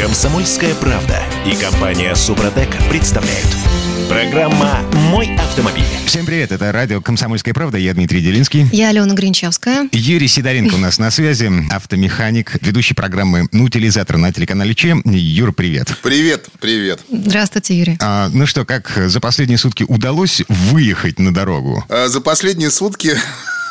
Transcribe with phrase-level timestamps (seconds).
[0.00, 3.46] Комсомольская правда и компания Супротек представляют.
[4.08, 4.78] Программа
[5.10, 5.84] «Мой автомобиль».
[6.06, 8.66] Всем привет, это радио «Комсомольская правда», я Дмитрий Делинский.
[8.72, 9.90] Я Алена Гринчевская.
[9.92, 15.02] Юрий Сидоренко у нас на связи, автомеханик, ведущий программы «Ну, утилизатор» на телеканале Че.
[15.04, 15.94] Юр, привет.
[16.02, 17.00] Привет, привет.
[17.12, 17.98] Здравствуйте, Юрий.
[18.00, 21.84] А, ну что, как за последние сутки удалось выехать на дорогу?
[21.90, 23.18] А, За последние сутки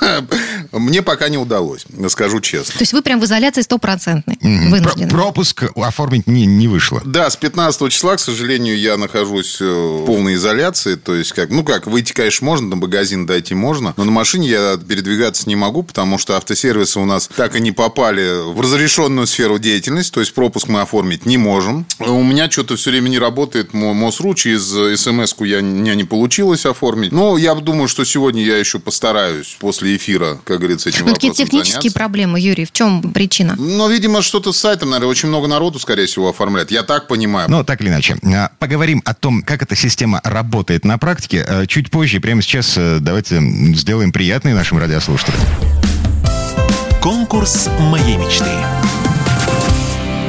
[0.71, 2.73] мне пока не удалось, скажу честно.
[2.73, 5.09] То есть вы прям в изоляции стопроцентной, Про- вынуждены.
[5.09, 7.01] пропуск оформить не, не вышло.
[7.05, 10.95] Да, с 15 числа, к сожалению, я нахожусь э, в полной изоляции.
[10.95, 14.47] То есть, как, ну как, выйти, конечно, можно, на магазин дойти можно, но на машине
[14.49, 19.27] я передвигаться не могу, потому что автосервисы у нас так и не попали в разрешенную
[19.27, 21.85] сферу деятельности, то есть пропуск мы оформить не можем.
[21.99, 26.03] У меня что-то все время не работает мо- МОСРУ, через смс-ку я, у меня не
[26.03, 27.11] получилось оформить.
[27.11, 31.31] Но я думаю, что сегодня я еще постараюсь после эфира, как говорится, этим Ну, такие
[31.31, 31.99] вопросом технические заняться.
[31.99, 33.55] проблемы, Юрий, в чем причина?
[33.57, 36.71] Но, видимо, что-то с сайтом, наверное, очень много народу, скорее всего, оформляет.
[36.71, 37.49] Я так понимаю.
[37.49, 41.65] Но так или иначе, а, поговорим о том, как эта система работает на практике э,
[41.67, 42.19] чуть позже.
[42.19, 43.39] Прямо сейчас э, давайте
[43.75, 45.39] сделаем приятное нашим радиослушателям.
[47.01, 48.45] Конкурс «Моей мечты».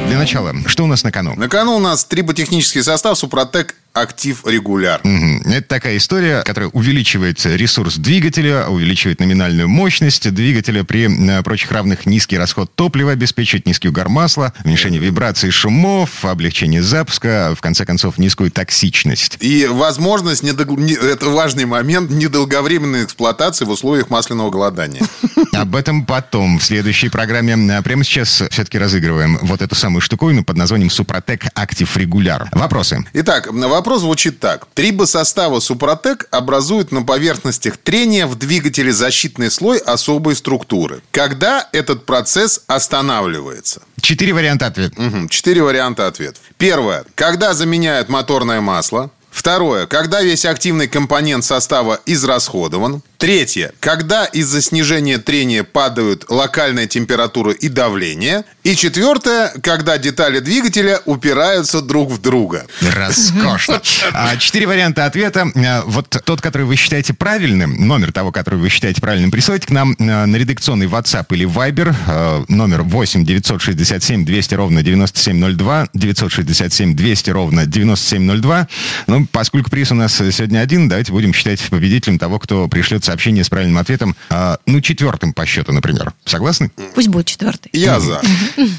[0.07, 1.35] Для начала, что у нас на кону?
[1.35, 5.01] На кону у нас триботехнический состав Супротек Актив Регуляр.
[5.03, 5.41] Мгм.
[5.41, 12.05] Это такая история, которая увеличивает ресурс двигателя, увеличивает номинальную мощность двигателя при э, прочих равных
[12.05, 18.17] низкий расход топлива, обеспечивает низкий угар масла, уменьшение вибраций шумов, облегчение запуска, в конце концов,
[18.17, 19.37] низкую токсичность.
[19.41, 25.01] И возможность, недол- не- это важный момент, недолговременной эксплуатации в условиях масляного голодания.
[25.53, 27.53] Об этом потом, в следующей программе.
[27.75, 32.47] А Прямо сейчас все-таки разыгрываем вот эту самую штуковину под названием Супротек Актив Регуляр.
[32.53, 33.03] Вопросы?
[33.13, 34.67] Итак, вопрос звучит так.
[34.73, 41.01] Трибосоставы Супротек образуют на поверхностях трения в двигателе защитный слой особой структуры.
[41.11, 43.81] Когда этот процесс останавливается?
[44.01, 45.01] Четыре варианта ответа.
[45.01, 45.29] Мгм.
[45.29, 46.41] Четыре варианта ответов.
[46.57, 47.05] Первое.
[47.15, 49.11] Когда заменяют моторное масло.
[49.31, 49.87] Второе.
[49.87, 53.01] Когда весь активный компонент состава израсходован.
[53.17, 53.71] Третье.
[53.79, 58.43] Когда из-за снижения трения падают локальная температура и давление.
[58.63, 59.53] И четвертое.
[59.63, 62.65] Когда детали двигателя упираются друг в друга.
[62.81, 63.81] Роскошно.
[64.13, 65.47] А, Четыре варианта ответа.
[65.55, 69.71] А, Вот тот, который вы считаете правильным, номер того, который вы считаете правильным, присылайте к
[69.71, 72.45] нам а, на редакционный WhatsApp или Viber.
[72.49, 75.89] Номер 8 967 200 ровно 9702.
[75.93, 78.67] 967 200 ровно 9702.
[79.07, 83.43] Ну, поскольку приз у нас сегодня один, давайте будем считать победителем того, кто пришлет сообщение
[83.43, 84.15] с правильным ответом.
[84.29, 86.13] а, Ну, четвертым по счету, например.
[86.25, 86.71] Согласны?
[86.95, 87.69] Пусть будет четвертый.
[87.73, 88.21] Я за.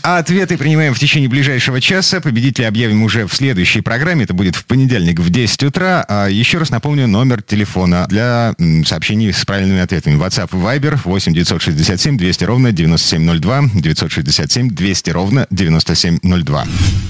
[0.02, 2.20] А ответы принимаем в течение ближайшего часа.
[2.20, 4.24] Победителя объявим уже в следующей программе.
[4.24, 6.04] Это будет в понедельник в 10 утра.
[6.08, 8.54] А еще раз напомню номер телефона для
[8.86, 10.16] сообщений с правильными ответами.
[10.18, 13.62] WhatsApp и Viber 8 967 200 ровно 9702.
[13.74, 16.66] 967 200 ровно 9702.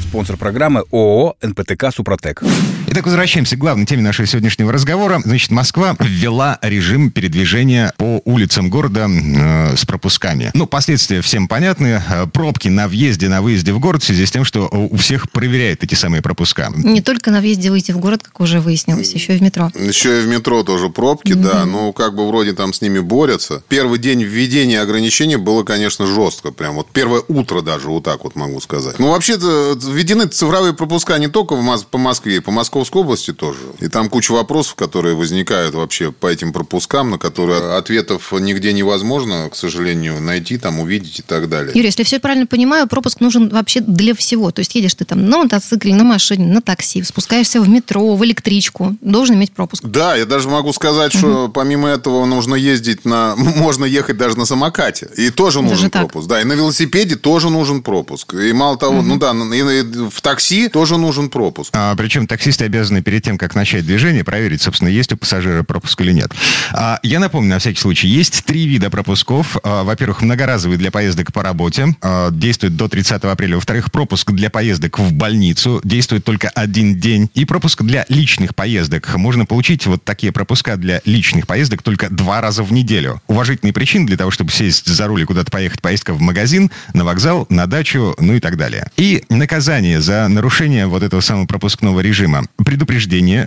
[0.08, 2.42] Спонсор программы ООО «НПТК Супротек».
[2.88, 5.20] Итак, возвращаемся к главной теме нашего сегодняшнего разговора.
[5.24, 10.50] Значит, Москва ввела режим передвижения по улицам города э, с пропусками.
[10.54, 12.02] Ну, последствия всем понятны.
[12.10, 15.30] Э, Пробки на въезде, на выезде в город в связи с тем, что у всех
[15.30, 16.72] проверяют эти самые пропуска.
[16.74, 19.70] Не только на въезде выйти в город, как уже выяснилось, еще и в метро.
[19.78, 21.64] Еще и в метро тоже пробки, да.
[21.64, 23.62] Ну, как бы вроде там с ними борются.
[23.68, 26.50] Первый день введения ограничений было, конечно, жестко.
[26.50, 28.98] Прям вот первое утро даже, вот так вот могу сказать.
[28.98, 33.58] Ну, вообще-то введены цифровые пропуска не только в по Москве, и по Московской области тоже.
[33.80, 39.48] И там куча вопросов, которые возникают вообще по этим пропускам, на которые ответов нигде невозможно,
[39.50, 41.72] к сожалению, найти, там, увидеть и так далее.
[41.74, 44.50] Юрий, если все правильно понимаю, пропуск нужен вообще для всего.
[44.50, 48.24] То есть едешь ты там на мотоцикле, на машине, на такси, спускаешься в метро, в
[48.24, 49.84] электричку, должен иметь пропуск.
[49.84, 53.34] Да, я даже могу сказать, что помимо этого нужно ездить на...
[53.36, 55.08] Можно ехать даже на самокате.
[55.16, 56.02] И тоже Даже нужен так?
[56.02, 56.28] пропуск.
[56.28, 58.34] Да, и на велосипеде тоже нужен пропуск.
[58.34, 61.70] И мало того, ну да, и в такси тоже нужен пропуск.
[61.74, 66.00] А, причем таксисты обязаны перед тем, как начать движение, проверить, собственно, есть у пассажира пропуск
[66.00, 66.32] или нет.
[66.72, 69.56] А, я напомню, на всякий случай, есть три вида пропусков.
[69.62, 73.56] А, во-первых, многоразовый для поездок по работе, а, действует до 30 апреля.
[73.56, 77.30] Во-вторых, пропуск для поездок в больницу, действует только один день.
[77.34, 79.14] И пропуск для личных поездок.
[79.16, 83.20] Можно получить вот такие пропуска для личных поездок только два раза в неделю.
[83.26, 87.04] Уважительные причины для того, чтобы сесть за руль и куда-то поехать, поездка в магазин, на
[87.04, 88.90] вокзал, на дачу, ну и так далее.
[88.96, 92.44] И наказание за нарушение вот этого самого пропускного режима.
[92.56, 92.91] Предупреждение,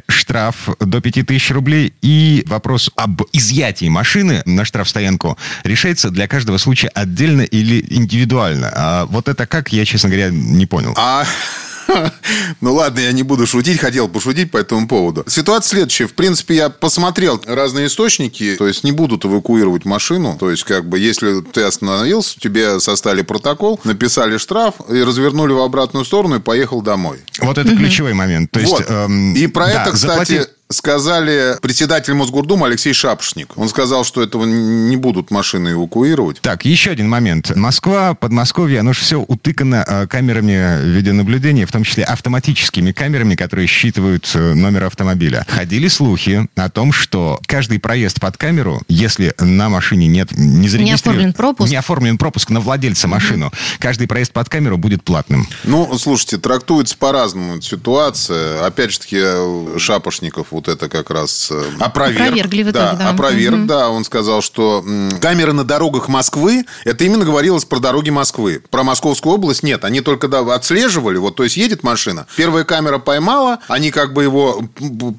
[0.08, 6.90] штраф до 5000 рублей и вопрос об изъятии машины на штрафстоянку решается для каждого случая
[6.90, 8.72] отдельно или индивидуально.
[8.74, 10.94] А вот это как, я, честно говоря, не понял.
[10.98, 11.26] А
[12.62, 15.24] Ну ладно, я не буду шутить, хотел пошутить по этому поводу.
[15.28, 16.08] Ситуация следующая.
[16.08, 20.38] В принципе, я посмотрел разные источники, то есть не будут эвакуировать машину.
[20.40, 25.60] То есть, как бы, если ты остановился, тебе составили протокол, написали штраф и развернули в
[25.60, 27.20] обратную сторону и поехал домой.
[27.40, 28.52] Вот это ключевой момент.
[28.52, 28.86] То есть, Вот.
[28.90, 33.58] эм, И про да, это, кстати, заплати- сказали председатель Мосгордумы Алексей Шапошник.
[33.58, 36.42] Он сказал, что этого не будут машины эвакуировать.
[36.42, 37.56] Так, еще один момент.
[37.56, 43.68] Москва, Подмосковье, оно же все утыкано э, камерами видеонаблюдения, в том числе автоматическими камерами, которые
[43.68, 45.46] считывают э, номер автомобиля.
[45.48, 50.96] Ходили слухи о том, что каждый проезд под камеру, если на машине нет, не зарегистрирован...
[50.96, 51.72] оформлен пропуск.
[51.72, 55.48] Не оформлен пропуск на владельца машину, каждый проезд под камеру будет платным.
[55.64, 58.66] Ну, слушайте, трактуется по-разному ситуация.
[58.66, 62.22] Опять же таки, э, Шапошников вот это как раз э, опроверг.
[62.22, 62.94] Опровергли в итоге, да.
[62.94, 63.10] да.
[63.10, 63.68] Опроверг, Мгм.
[63.68, 63.90] да.
[63.90, 64.84] Он сказал, что
[65.22, 68.62] камеры на дорогах Москвы, это именно говорилось про дороги Москвы.
[68.70, 69.84] Про Московскую область нет.
[69.86, 74.24] Они только да, отслеживали, вот, то есть едет машина, первая камера поймала, они как бы
[74.24, 74.62] его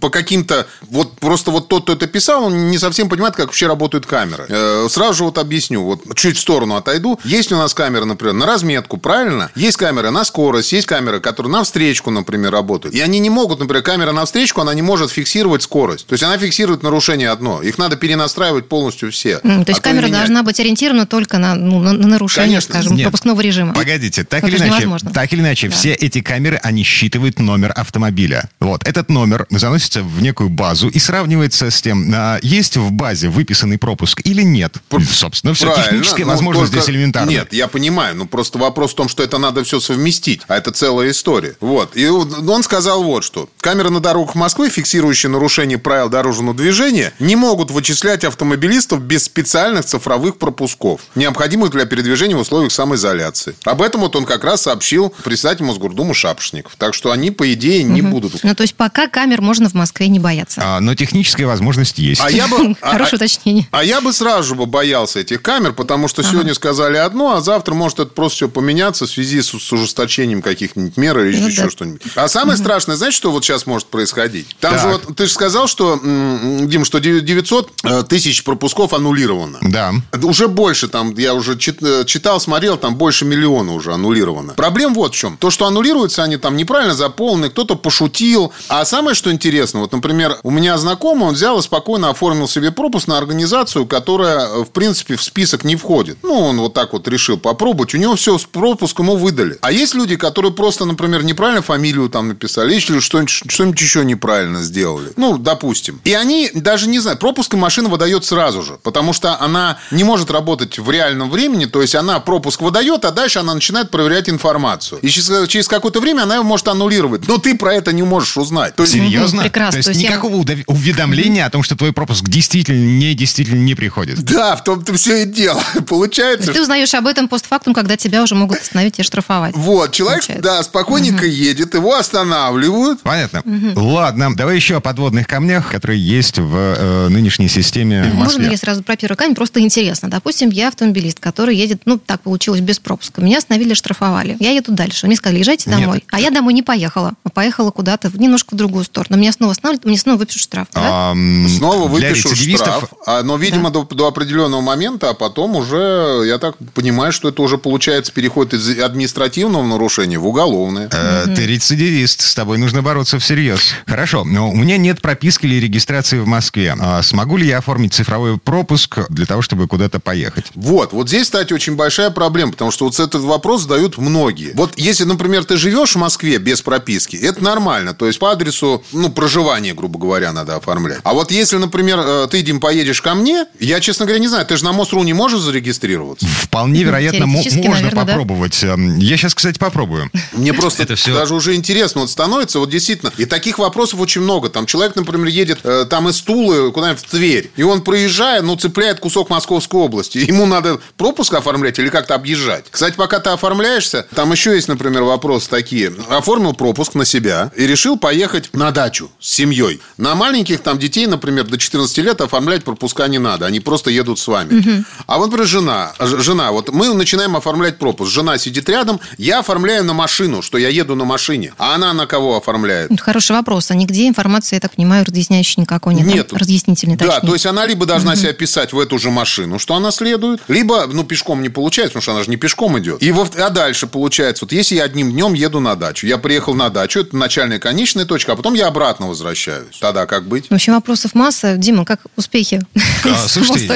[0.00, 0.66] по каким-то...
[0.90, 4.46] Вот просто вот тот, кто это писал, он не совсем понимает, как вообще работают камеры.
[4.48, 7.18] Э, Сразу же вот объясню, вот чуть в сторону отойду.
[7.24, 9.50] Есть у нас камеры, например, на разметку, правильно?
[9.54, 12.94] Есть камеры на скорость, есть камеры, которые на встречку, например, работают.
[12.94, 15.25] И они не могут, например, камера на встречку, она не может фиксировать
[15.62, 16.06] скорость.
[16.06, 17.62] То есть она фиксирует нарушение одно.
[17.62, 19.40] Их надо перенастраивать полностью все.
[19.42, 20.18] М, То есть А то камера менять.
[20.20, 22.74] должна быть ориентирована только на, ну, на, на нарушение, Конечно.
[22.74, 23.04] скажем, Нет.
[23.04, 23.74] пропускного режима.
[23.74, 25.10] Погодите, так Это или иначе, невозможно.
[25.10, 25.74] так или иначе, Да.
[25.74, 28.48] все эти камеры, они считывают номер автомобиля.
[28.60, 33.28] Вот, этот номер заносится в некую базу и сравнивается с тем, а, есть в базе
[33.28, 34.76] выписанный пропуск или нет.
[35.10, 35.84] Собственно, все, Правильно.
[35.90, 37.30] техническая Ну, возможность только- здесь элементарна.
[37.30, 38.16] Нет, я понимаю.
[38.16, 40.42] Ну, просто вопрос в том, что это надо все совместить.
[40.48, 41.56] А это целая история.
[41.60, 41.96] Вот.
[41.96, 43.48] И он сказал вот что.
[43.60, 44.70] Камеры на дорогах Москвы,
[45.16, 51.86] фиксирующие нарушение правил дорожного движения, не могут вычислять автомобилистов без специальных цифровых пропусков, необходимых для
[51.86, 53.54] передвижения в условиях самоизоляции.
[53.64, 56.72] Об этом вот он как раз сообщил председатель Мосгордумы Шапошников.
[56.76, 58.42] Так что они, по идее, не будут.
[58.44, 60.60] Ну, то есть пока камер можно в Москве не бояться.
[60.62, 62.20] А, но техническая возможность есть.
[62.22, 62.76] А я бы...
[62.82, 63.66] а- Хорошее а- уточнение.
[63.70, 67.40] А я бы сразу же бы боялся этих камер, потому что сегодня сказали одно, а
[67.40, 71.48] завтра может это просто все поменяться в связи с, с ужесточением каких-нибудь мер или Ну
[71.48, 71.70] еще да.
[71.70, 72.02] что-нибудь.
[72.16, 74.56] А самое страшное, знаете, что вот сейчас может происходить?
[74.60, 74.82] Там Так.
[74.82, 79.58] же вот, ты же сказал, что, Дим, что 900 э, тысяч пропусков аннулировано.
[79.62, 79.92] Да.
[80.22, 84.54] Уже больше там, я уже э, читал, смотрел, там больше миллиона уже аннулировано.
[84.54, 85.36] Проблема вот в чем.
[85.36, 88.52] То, что аннулируются они там неправильно заполнены, кто-то пошутил.
[88.68, 92.70] А самое, что интересно, вот, например, у меня знакомый, он взял и спокойно оформил себе
[92.70, 96.18] пропуск на организацию, которая, э, в принципе, в список не входит.
[96.22, 97.94] Ну, он вот так вот решил попробовать.
[97.94, 99.58] У него все с пропуском ему выдали.
[99.60, 104.62] А есть люди, которые просто, например, неправильно фамилию там написали, или что-нибудь, что-нибудь еще неправильно
[104.62, 104.95] сделали.
[105.16, 106.00] Ну, допустим.
[106.04, 110.04] И они даже не знают, пропуск им машина выдает сразу же, потому что она не
[110.04, 114.28] может работать в реальном времени, то есть она пропуск выдает, а дальше она начинает проверять
[114.28, 114.98] информацию.
[115.02, 117.26] И через, через какое-то время она его может аннулировать.
[117.28, 118.74] Но ты про это не можешь узнать.
[118.76, 119.42] То есть, Серьезно?
[119.42, 119.72] прекрасно.
[119.72, 123.14] То есть То есть я- никакого удов- уведомления о том, что твой пропуск действительно, не
[123.14, 124.22] действительно не приходит.
[124.22, 125.60] да, в том-то все и дело.
[125.88, 129.54] Получается, ты узнаешь об этом постфактум, когда тебя уже могут остановить и штрафовать.
[129.56, 130.42] Вот, человек, Получается.
[130.42, 133.00] да, спокойненько едет, его останавливают.
[133.02, 133.42] Понятно.
[133.76, 138.84] Ладно, давай еще подводных камнях, которые есть в э, нынешней системе в Можно я сразу
[138.84, 139.34] про первый камень?
[139.34, 140.08] Просто интересно.
[140.08, 143.20] Допустим, я автомобилист, который едет, ну, так получилось, без пропуска.
[143.20, 144.36] Меня остановили, штрафовали.
[144.38, 145.08] Я еду дальше.
[145.08, 145.80] Мне сказали, езжайте Нет.
[145.80, 146.04] домой.
[146.12, 147.14] А я домой не поехала.
[147.24, 149.16] А поехала куда-то немножко в другую сторону.
[149.20, 150.68] Меня снова останавливают, мне снова выпишут штраф.
[150.72, 151.10] да?
[151.10, 156.38] Ам, Снова выпишут штраф, а, но, видимо, до, до определенного момента, а потом уже, я
[156.38, 160.88] так понимаю, что это уже получается переход из административного нарушения в уголовное.
[160.92, 163.74] Э, Ты рецидивист, с тобой нужно бороться всерьез.
[163.86, 166.74] Хорошо, но у меня нет прописки или регистрации в Москве.
[166.80, 170.46] А смогу ли я оформить цифровой пропуск для того, чтобы куда-то поехать?
[170.54, 174.52] Вот, вот здесь, кстати, очень большая проблема, потому что вот этот вопрос задают многие.
[174.54, 178.82] Вот если, например, ты живешь в Москве без прописки, это нормально, то есть по адресу,
[178.92, 181.00] ну, проживания, грубо говоря, надо оформлять.
[181.04, 184.46] А вот если, например, э, ты, Дим, поедешь ко мне, я, честно говоря, не знаю,
[184.46, 186.26] ты же на МОСРУ не можешь зарегистрироваться?
[186.26, 188.12] Вполне вероятно, мо- Теоретически, можно наверное, да.
[188.12, 188.62] попробовать.
[188.64, 190.10] Эм, Я сейчас, кстати, попробую.
[190.32, 193.12] Мне просто даже уже интересно вот становится, вот действительно.
[193.16, 194.48] И таких вопросов очень много.
[194.48, 198.56] Там человек, например, едет э, там из Тулы куда-нибудь в Тверь, и он, проезжая, ну,
[198.56, 200.18] цепляет кусок Московской области.
[200.18, 202.66] Ему надо пропуск оформлять или как-то объезжать.
[202.70, 205.92] Кстати, пока ты оформляешься, там еще есть, например, вопросы такие.
[206.08, 209.80] Оформил пропуск на себя и решил поехать на дачу с семьей.
[209.96, 213.46] На маленьких там детей, например, до 14 лет оформлять пропуска не надо.
[213.46, 214.84] Они просто едут с вами.
[215.06, 215.92] А вот, например, жена.
[216.00, 218.12] Жена, вот мы начинаем оформлять пропуск.
[218.12, 221.52] Жена сидит рядом, я оформляю на машину, что я еду на машине.
[221.58, 222.90] А она на кого оформляет?
[223.00, 223.70] Хороший вопрос.
[223.70, 226.06] А нигде информации информации, я так понимаю, разъясняющей никакой нет.
[226.06, 226.32] Нет.
[226.32, 227.26] Разъяснительной, Да, точнее.
[227.28, 230.86] то есть она либо должна себя писать в эту же машину, что она следует, либо,
[230.86, 233.02] ну, пешком не получается, потому что она же не пешком идет.
[233.02, 236.54] И во- а дальше получается, вот если я одним днем еду на дачу, я приехал
[236.54, 239.76] на дачу, это начальная конечная точка, а потом я обратно возвращаюсь.
[239.80, 240.46] Тогда как быть?
[240.50, 241.56] В общем, вопросов масса.
[241.56, 242.60] Дима, как успехи?
[243.04, 243.66] А, слушайте.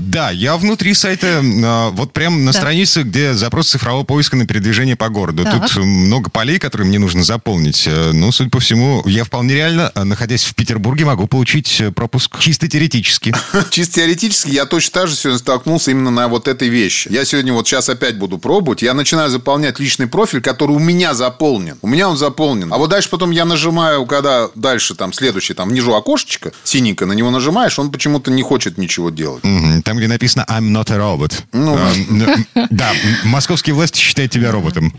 [0.00, 2.58] Да, я внутри сайта, а, вот прям на Да.
[2.58, 5.44] странице, где запрос цифрового поиска на передвижение по городу.
[5.44, 5.68] Так.
[5.68, 7.84] Тут много полей, которые мне нужно заполнить.
[7.86, 11.90] Э, Ну, судя по всему, я вполне реально, а, находясь в Петербурге, могу получить э,
[11.90, 13.34] пропуск чисто теоретически.
[13.70, 17.08] Чисто теоретически я точно так же сегодня столкнулся именно на вот этой вещи.
[17.10, 18.82] Я сегодня вот сейчас опять буду пробовать.
[18.82, 21.78] Я начинаю заполнять личный профиль, который у меня заполнен.
[21.82, 22.72] У меня он заполнен.
[22.72, 27.12] А вот дальше потом я нажимаю, когда дальше там следующий, там внизу окошечко синенькое, на
[27.14, 29.42] него нажимаешь, он почему-то не хочет ничего делать.
[29.84, 31.42] Там, где написано «I'm not a robot».
[31.52, 31.76] Ну.
[31.76, 32.92] А, Да,
[33.24, 34.94] московские власти считают тебя роботом.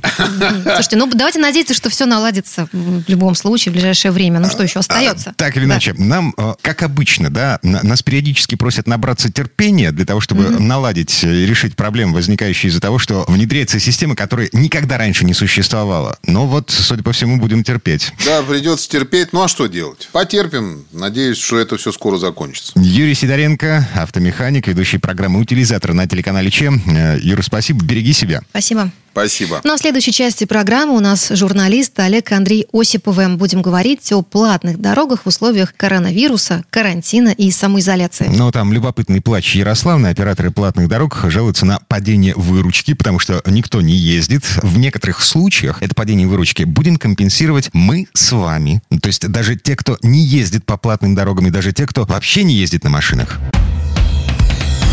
[0.64, 4.42] Слушайте, ну давайте надеяться, что все наладится в любом случае в ближайшее время.
[4.42, 5.05] Ну что еще остается?
[5.08, 5.74] А, Так или Да.
[5.74, 10.50] иначе, нам, э, как обычно, да, на- нас периодически просят набраться терпения для того, чтобы
[10.60, 15.34] наладить э, и решить проблемы, возникающие из-за того, что внедряется система, которая никогда раньше не
[15.34, 16.18] существовала.
[16.26, 18.12] Но вот, судя по всему, будем терпеть.
[18.26, 19.34] Да, придется терпеть.
[19.34, 20.10] Ну а что делать?
[20.12, 20.86] Потерпим.
[20.92, 22.72] Надеюсь, что это все скоро закончится.
[22.76, 26.82] Юрий Сидоренко, автомеханик, ведущий программы «Утилизатор» на телеканале ЧЕМ.
[26.88, 28.42] Э, Юра, спасибо, береги себя.
[28.50, 28.92] Спасибо.
[29.16, 29.62] Спасибо.
[29.64, 33.30] Ну а в следующей части программы у нас журналист Олег Андрей Осиповы.
[33.38, 38.30] Будем говорить о платных дорогах в условиях коронавируса, карантина и самоизоляции.
[38.36, 40.08] Ну, там любопытный плач Ярославны.
[40.08, 44.44] Операторы платных дорог жалуются на падение выручки, потому что никто не ездит.
[44.62, 48.82] В некоторых случаях это падение выручки будем компенсировать мы с вами.
[49.02, 52.44] То есть даже те, кто не ездит по платным дорогам, и даже те, кто вообще
[52.44, 53.40] не ездит на машинах.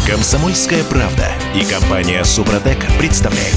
[0.06, 3.56] Комсомольская правда и компания Супротек представляют.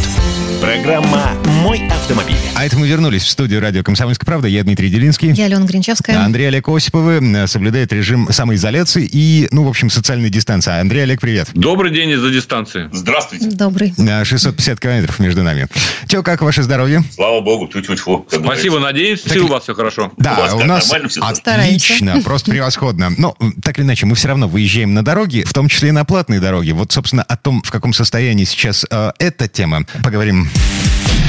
[0.66, 1.30] Программа
[1.62, 2.36] «Мой автомобиль».
[2.56, 4.48] А это мы вернулись в студию радио «Комсомольская правда».
[4.48, 5.32] Я Дмитрий Делинский.
[5.32, 6.26] Я Алена Гринчевская.
[6.26, 10.72] Андрей Олег Осиповы э, соблюдает режим самоизоляции и, ну, в общем, социальной дистанции.
[10.80, 11.50] Андрей Олег, привет.
[11.54, 12.90] Добрый день из-за дистанции.
[12.92, 13.52] Здравствуйте.
[13.52, 13.94] Добрый.
[14.00, 15.68] Э, 650 километров между нами.
[16.08, 17.04] Че, как ваше здоровье?
[17.14, 18.26] Слава богу, тьфу-тьфу-тьфу.
[18.28, 20.14] как Спасибо, надеюсь, все у вас все хорошо.
[20.18, 20.92] Да, У вас у, нас
[21.22, 23.12] отлично, просто превосходно.
[23.20, 26.06] Но, так или иначе, мы все равно выезжаем на дороги, в том числе и на
[26.06, 26.72] платные дороги.
[26.72, 30.50] Вот, собственно, о том, в каком состоянии сейчас э, эта тема, поговорим.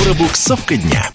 [0.02, 1.11] Пробуксовка дня.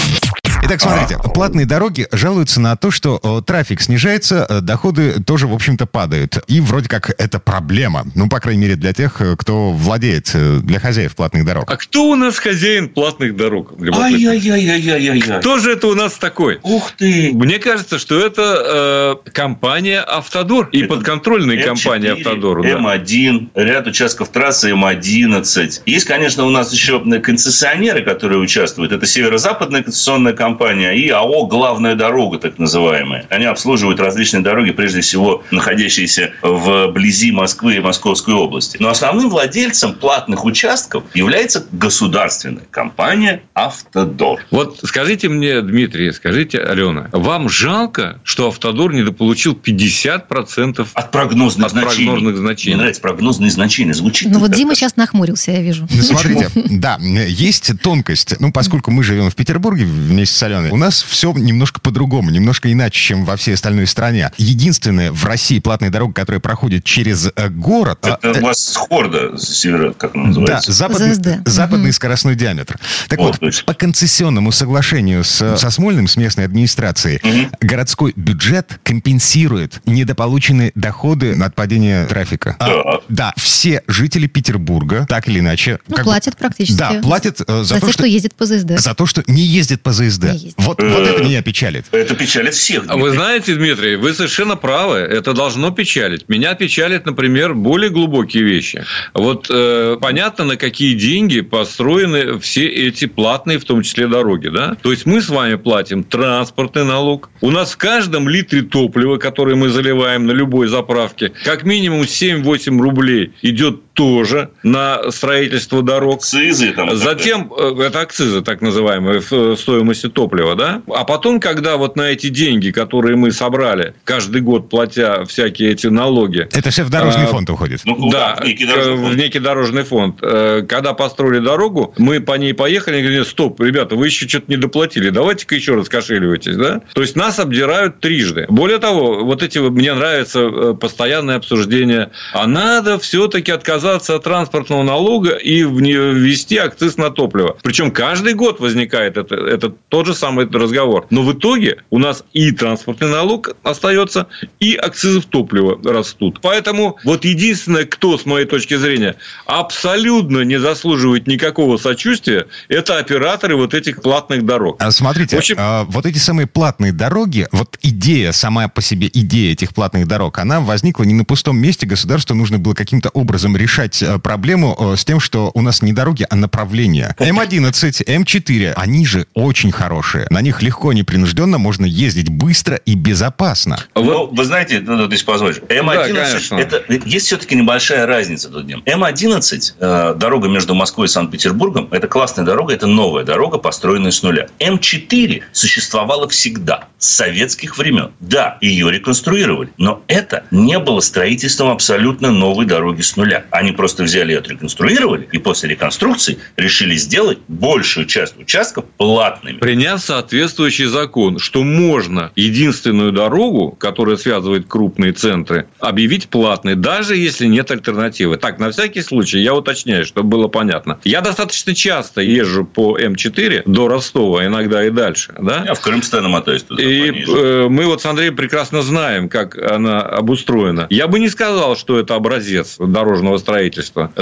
[0.63, 5.53] Итак, смотрите, платные дороги жалуются на то, что э, трафик снижается, э, доходы тоже, в
[5.53, 6.37] общем-то, падают.
[6.47, 8.05] И вроде как это проблема.
[8.15, 11.69] Ну, по крайней мере, для тех, э, кто владеет, для хозяев платных дорог.
[11.69, 13.73] А кто у нас хозяин платных дорог?
[13.81, 15.39] Ай-яй-яй-яй-яй-яй.
[15.39, 16.59] Кто же это у нас такой?
[16.61, 17.31] Ух ты.
[17.33, 22.63] Мне кажется, что это э, компания Автодор и Это подконтрольная компания М4, Автодору.
[22.63, 22.69] да.
[22.69, 25.81] М1, ряд участков трассы М11.
[25.85, 28.91] Есть, конечно, у нас еще концессионеры, которые участвуют.
[28.91, 30.50] Это Северо-Западная концессионная компания
[30.96, 33.25] и АО «Главная дорога», так называемая.
[33.29, 38.77] Они обслуживают различные дороги, прежде всего находящиеся вблизи Москвы и Московской области.
[38.79, 44.46] Но основным владельцем платных участков является государственная компания «Автодор».
[44.51, 51.72] Вот скажите мне, Дмитрий, скажите, Алена, вам жалко, что Автодор недополучил 50% От прогнозных От
[51.72, 52.05] значений.
[52.10, 52.75] прогнозных значений.
[52.75, 53.93] Мне нравится прогнозные значения.
[53.93, 54.51] Звучит Ну вот.
[54.51, 55.88] Дима сейчас нахмурился, я вижу.
[55.89, 58.36] Ну, Смотрите, да, есть тонкость.
[58.39, 62.71] Ну, поскольку мы живем в Петербурге вместе с Аленой, у нас все немножко по-другому, немножко
[62.74, 64.31] иначе, чем во всей остальной стране.
[64.38, 68.00] Единственная в России платная дорога, которая проходит через э, город...
[68.01, 70.71] а, Это э, у вас Хорда с севера, как она Да, называется?
[70.71, 71.27] западный, ЗСД.
[71.48, 71.93] западный Мгм.
[71.93, 72.79] скоростной диаметр.
[73.07, 73.65] Так Вот, вот, точно.
[73.65, 77.51] по концессионному соглашению с, со Смольным, с местной администрацией, Мгм.
[77.62, 82.55] городской бюджет компенсирует недополученные доходы от падения трафика.
[82.57, 83.01] А, Так.
[83.10, 85.77] да, все жители Петербурга, так или иначе...
[85.88, 86.77] Ну, как бы- платят практически.
[86.79, 88.00] Да, платят э, за, За то, те, что...
[88.00, 88.79] кто ездит по ЗСД.
[88.79, 90.30] За то, что не ездит по ЗСД.
[90.33, 90.53] Ездит.
[90.57, 91.85] Вот, вот это меня печалит.
[91.91, 92.83] Это печалит всех.
[92.88, 94.97] А вы знаете, Дмитрий, вы совершенно правы.
[94.97, 96.27] Это должно печалить.
[96.29, 98.85] Меня печалит, например, более глубокие вещи.
[99.13, 104.75] Вот э, понятно, на какие деньги построены все эти платные, в том числе дороги, да?
[104.81, 107.29] То есть мы с вами платим транспортный налог.
[107.41, 112.79] У нас в каждом литре топлива, который мы заливаем на любой заправке, как минимум 7-8
[112.79, 116.17] рублей идет тоже на строительство дорог.
[116.17, 116.95] Акцизы там.
[116.95, 120.81] Затем, э, это акцизы, так называемые, в э, стоимости топлива, да?
[120.93, 125.88] А потом, когда вот на эти деньги, которые мы собрали, каждый год платя всякие эти
[125.88, 127.81] налоги, Это все в дорожный А, фонд уходит.
[127.86, 129.15] Ну, да, В некий к- дорожный в фонд.
[129.17, 130.19] некий дорожный фонд.
[130.21, 134.57] Когда построили дорогу, мы по ней поехали, и говорили, стоп, ребята, вы еще что-то не
[134.57, 136.81] доплатили, давайте-ка еще раз кошеливайтесь, да?
[136.93, 138.45] То есть нас обдирают трижды.
[138.50, 144.83] Более того, вот эти мне нравится постоянное обсуждение, а надо все-таки отказаться отказаться от транспортного
[144.83, 147.57] налога и ввести акциз на топливо.
[147.63, 151.07] Причем каждый год возникает это, это тот же самый разговор.
[151.09, 154.27] Но в итоге у нас и транспортный налог остается,
[154.59, 156.39] и акцизы в топливо растут.
[156.41, 163.55] Поэтому вот единственное, кто, с моей точки зрения, абсолютно не заслуживает никакого сочувствия, это операторы
[163.55, 164.77] вот этих платных дорог.
[164.79, 165.55] А смотрите, общем...
[165.57, 170.38] а, вот эти самые платные дороги, вот идея, сама по себе идея этих платных дорог,
[170.38, 171.88] она возникла не на пустом месте.
[171.88, 175.93] Государству нужно было каким-то образом решать э, проблему э, с тем, что у нас не
[175.93, 177.15] дороги, а направления.
[177.19, 180.27] М11, М4, они же очень хорошие.
[180.29, 183.79] На них легко, непринужденно можно ездить быстро и безопасно.
[183.95, 188.65] Ну, вы знаете, ну, ну если позволишь, М11, да, это, есть все-таки небольшая разница тут.
[188.65, 194.21] М11, э, дорога между Москвой и Санкт-Петербургом, это классная дорога, это новая дорога, построенная с
[194.21, 194.47] нуля.
[194.59, 198.11] М4 существовала всегда, с советских времен.
[198.19, 203.45] Да, ее реконструировали, но это не было строительством абсолютно новой дороги с нуля.
[203.61, 209.59] Они просто взяли и отреконструировали, и после реконструкции решили сделать большую часть участков платными.
[209.59, 217.45] Приняв соответствующий закон, что можно единственную дорогу, которая связывает крупные центры, объявить платной, даже если
[217.45, 218.37] нет альтернативы.
[218.37, 220.99] Так, на всякий случай, я уточняю, чтобы было понятно.
[221.03, 225.35] Я достаточно часто езжу по М4 до Ростова, иногда и дальше.
[225.39, 225.65] Да?
[225.67, 226.81] Я в Крымстена мотаюсь туда.
[226.81, 230.87] И э, мы вот с Андреем прекрасно знаем, как она обустроена.
[230.89, 233.50] Я бы не сказал, что это образец дорожного строительства.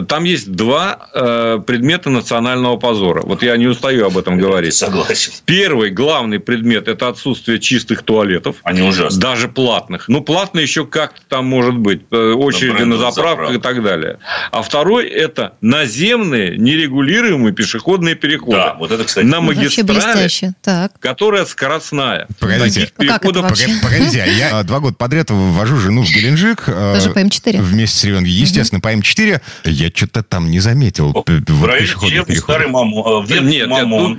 [0.08, 3.22] Там есть два э, предмета национального позора.
[3.24, 4.74] Вот я не устаю об этом говорить.
[4.74, 5.32] Согласен.
[5.46, 8.58] Первый главный предмет– это отсутствие чистых туалетов.
[8.64, 9.20] Они ужасны.
[9.20, 10.08] Даже платных.
[10.08, 12.02] Ну, платные еще как-то там может быть.
[12.12, 14.20] Э, очереди на заправках и так далее.
[14.52, 18.58] А второй– это наземные нерегулируемые пешеходные переходы.
[18.58, 19.26] Да, вот это, кстати.
[19.26, 20.30] На магистрали,
[20.62, 21.00] так.
[21.00, 22.28] которая скоростная.
[22.40, 23.70] Погодите, а как это вообще?
[23.82, 26.64] погодите, а я два года подряд ввожу жену в Геленджик.
[26.68, 27.62] Э, Даже по М4?
[27.62, 28.26] Вместе с ребенком.
[28.26, 29.19] Естественно, по М4
[29.64, 31.14] я что-то там не заметил.
[31.26, 33.26] В районе старый мамон.
[33.28, 33.68] Нет, нет,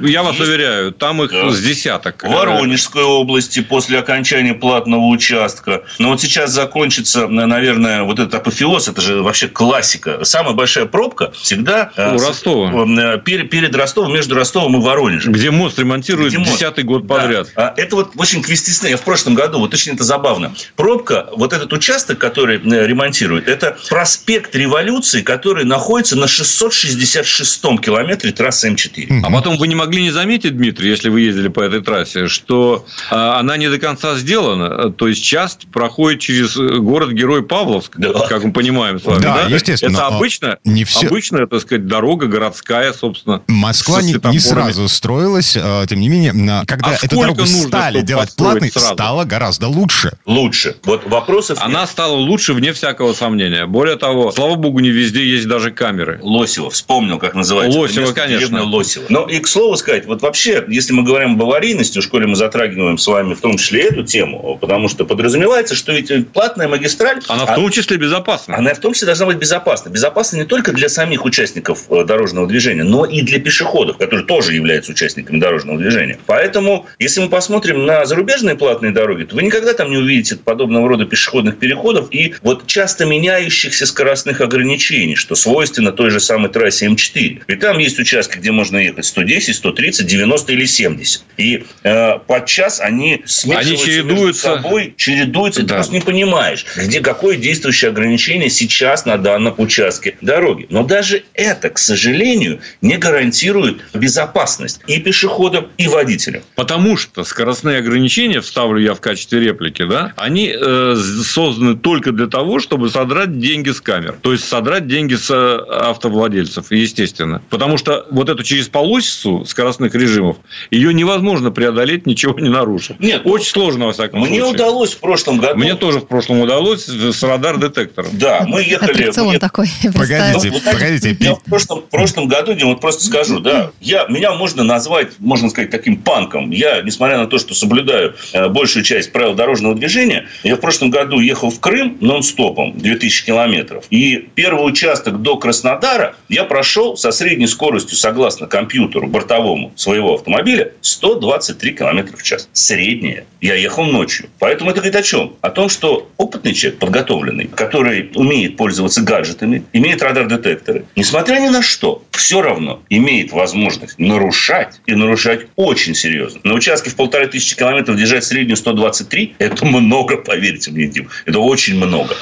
[0.02, 2.23] я вас уверяю, там их с десяток.
[2.23, 5.83] В Воронежской области после окончания платного участка.
[5.99, 10.25] Но вот сейчас закончится, наверное, вот этот апофеоз, это же вообще классика.
[10.25, 11.90] Самая большая пробка всегда...
[11.97, 13.14] Э, У Ростова.
[13.14, 15.33] Э, перед, перед Ростовом, между Ростовом и Воронежем.
[15.33, 17.49] Где мост ремонтируют десятый год подряд.
[17.57, 17.75] Да.
[17.76, 18.97] Это вот очень квестисное.
[18.97, 20.54] В прошлом году, вот очень это забавно.
[20.76, 24.89] Пробка, вот этот участок, который э, ремонтируют, это проспект Революции,
[25.25, 29.20] который находится на 666-м километре трассы М4.
[29.23, 32.85] А потом вы не могли не заметить, Дмитрий, если вы ездили по этой трассе, что
[33.11, 34.90] а, она не до конца сделана.
[34.92, 38.12] То есть, часть проходит через город-герой Павловск, да.
[38.29, 39.22] как мы понимаем с вами.
[39.22, 39.55] Да, да?
[39.55, 39.92] естественно.
[39.92, 41.07] Это обычно, не все...
[41.07, 43.42] обычная, так сказать, дорога городская, собственно.
[43.46, 48.35] Москва не, не сразу строилась, а, тем не менее, когда а эту дорогу стали делать
[48.37, 48.94] платной, сразу?
[48.94, 50.12] стало гораздо лучше.
[50.26, 50.76] Лучше.
[50.85, 53.66] Вот вопросов Она стала лучше, вне всякого сомнения.
[53.66, 56.19] Более того, слава богу, не везде есть даже камеры.
[56.23, 57.79] Лосева, вспомнил, как называется.
[57.79, 58.64] Лосева, конечно.
[58.64, 59.07] Лосева.
[59.09, 62.37] Но и к слову сказать, вот вообще, если мы говорим об аварийности, в школе мы
[62.37, 67.21] затрагиваем с вами в том числе эту тему, потому что подразумевается, что ведь платная магистраль...
[67.29, 68.57] Она в том числе безопасна.
[68.57, 69.90] Она в том числе должна быть безопасна.
[69.90, 74.55] Безопасна не только для самих участников э, дорожного движения, но и для пешеходов, которые тоже
[74.55, 76.19] являются участниками дорожного движения.
[76.27, 80.88] Поэтому, если мы посмотрим на зарубежные платные дороги, то вы никогда там не увидите подобного
[80.88, 86.87] рода пешеходных переходов и вот часто меняющихся скоростных ограничений, что свойственно той же самой трассе
[86.87, 87.42] М4.
[87.46, 91.22] И там есть участки, где можно ехать 110, 130, 90 или 70.
[91.37, 94.48] И э, подчас они смешиваются они чередуются.
[94.48, 95.68] между собой, чередуются, да.
[95.68, 100.66] ты просто не понимаешь, где какое действующее ограничение сейчас на данном участке дороги.
[100.70, 106.42] Но даже это, к сожалению, не гарантирует безопасность и пешеходам, и водителям.
[106.54, 112.26] Потому что скоростные ограничения, вставлю я в качестве реплики, да, они э, созданы только для
[112.26, 114.16] того, чтобы содрать деньги с камер.
[114.20, 117.40] То есть, содрать деньги с э, автовладельцев, естественно.
[117.49, 120.37] Потому что вот эту через полосицу скоростных режимов,
[120.70, 123.01] ее невозможно преодолеть, ничего не нарушив.
[123.01, 123.23] Нет.
[123.25, 124.55] Очень сложно, во всяком Мне случае.
[124.55, 125.59] удалось в прошлом году.
[125.59, 128.11] Мне тоже в прошлом удалось с радар-детектором.
[128.12, 128.92] Да, мы ехали...
[128.92, 129.68] Аттракцион такой.
[129.94, 131.16] Погодите, ну, погодите.
[131.20, 135.12] Я в прошлом, в прошлом году, Дим, вот просто скажу, да, я, меня можно назвать,
[135.20, 136.51] можно сказать, таким панком.
[136.51, 140.90] Я, несмотря на то, что соблюдаю э, большую часть правил дорожного движения, я в прошлом
[140.90, 143.85] году ехал в Крым нон-стопом, 2000 километров.
[143.88, 150.72] И первый участок до Краснодара я прошел со средней скоростью, согласно компьютеру бортовому своего автомобиля,
[150.81, 152.48] 123 километра в час.
[152.55, 153.26] Средняя.
[153.42, 154.31] Я ехал ночью.
[154.38, 155.35] Поэтому это говорит о чем?
[155.42, 161.61] О том, что опытный человек, подготовленный, который умеет пользоваться гаджетами, имеет радар-детекторы, несмотря ни на
[161.61, 166.40] что, все равно имеет возможность нарушать и нарушать очень серьезно.
[166.44, 171.09] На участке в полторы тысячи километров держать среднюю 123– это много, поверьте мне, Дим.
[171.24, 172.14] Это очень много.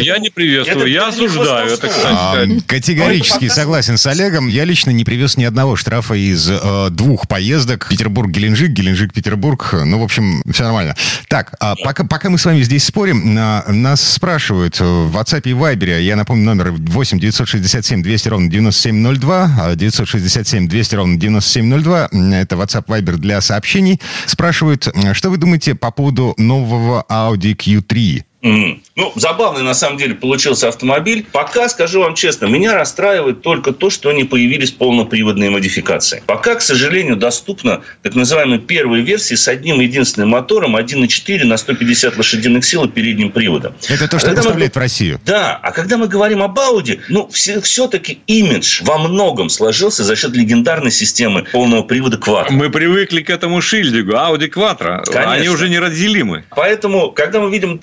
[0.00, 2.60] Я не приветствую, я осуждаю это, А, кстати.
[2.66, 4.48] Категорически согласен с Олегом.
[4.48, 7.86] Я лично не привез ни одного штрафа из э, двух поездок.
[7.90, 9.72] Петербург-Геленджик, Геленджик-Петербург.
[9.84, 10.96] Ну, в общем, все нормально.
[11.28, 15.52] Так, а пока, пока мы с вами здесь спорим, на- нас спрашивают в WhatsApp и
[15.52, 19.11] Viber, я напомню, номер 8 967 200 ровно 9702,
[19.58, 24.00] а 967 200 ровно 9702, это WhatsApp Viber для сообщений.
[24.26, 28.24] Спрашивают, что вы думаете по поводу нового Audi Q3?
[28.42, 31.24] Ну, забавный на самом деле получился автомобиль.
[31.32, 36.22] Пока, скажу вам честно, меня расстраивает только то, что не появились полноприводные модификации.
[36.26, 42.16] Пока, к сожалению, доступна так называемая первая версия с одним единственным мотором 1.4 на 150
[42.16, 43.74] лошадиных сил и передним приводом.
[43.88, 45.20] Это то, А что когда мы поставляет в Россию.
[45.24, 50.16] Да, а когда мы говорим об Audi, ну, все, все-таки имидж во многом сложился за
[50.16, 52.50] счет легендарной системы полного привода Quattro.
[52.50, 55.04] Мы привыкли к этому шильдику, Audi Quattro.
[55.04, 55.32] Конечно.
[55.32, 56.44] Они уже неразделимы.
[56.50, 57.78] Поэтому, когда мы видим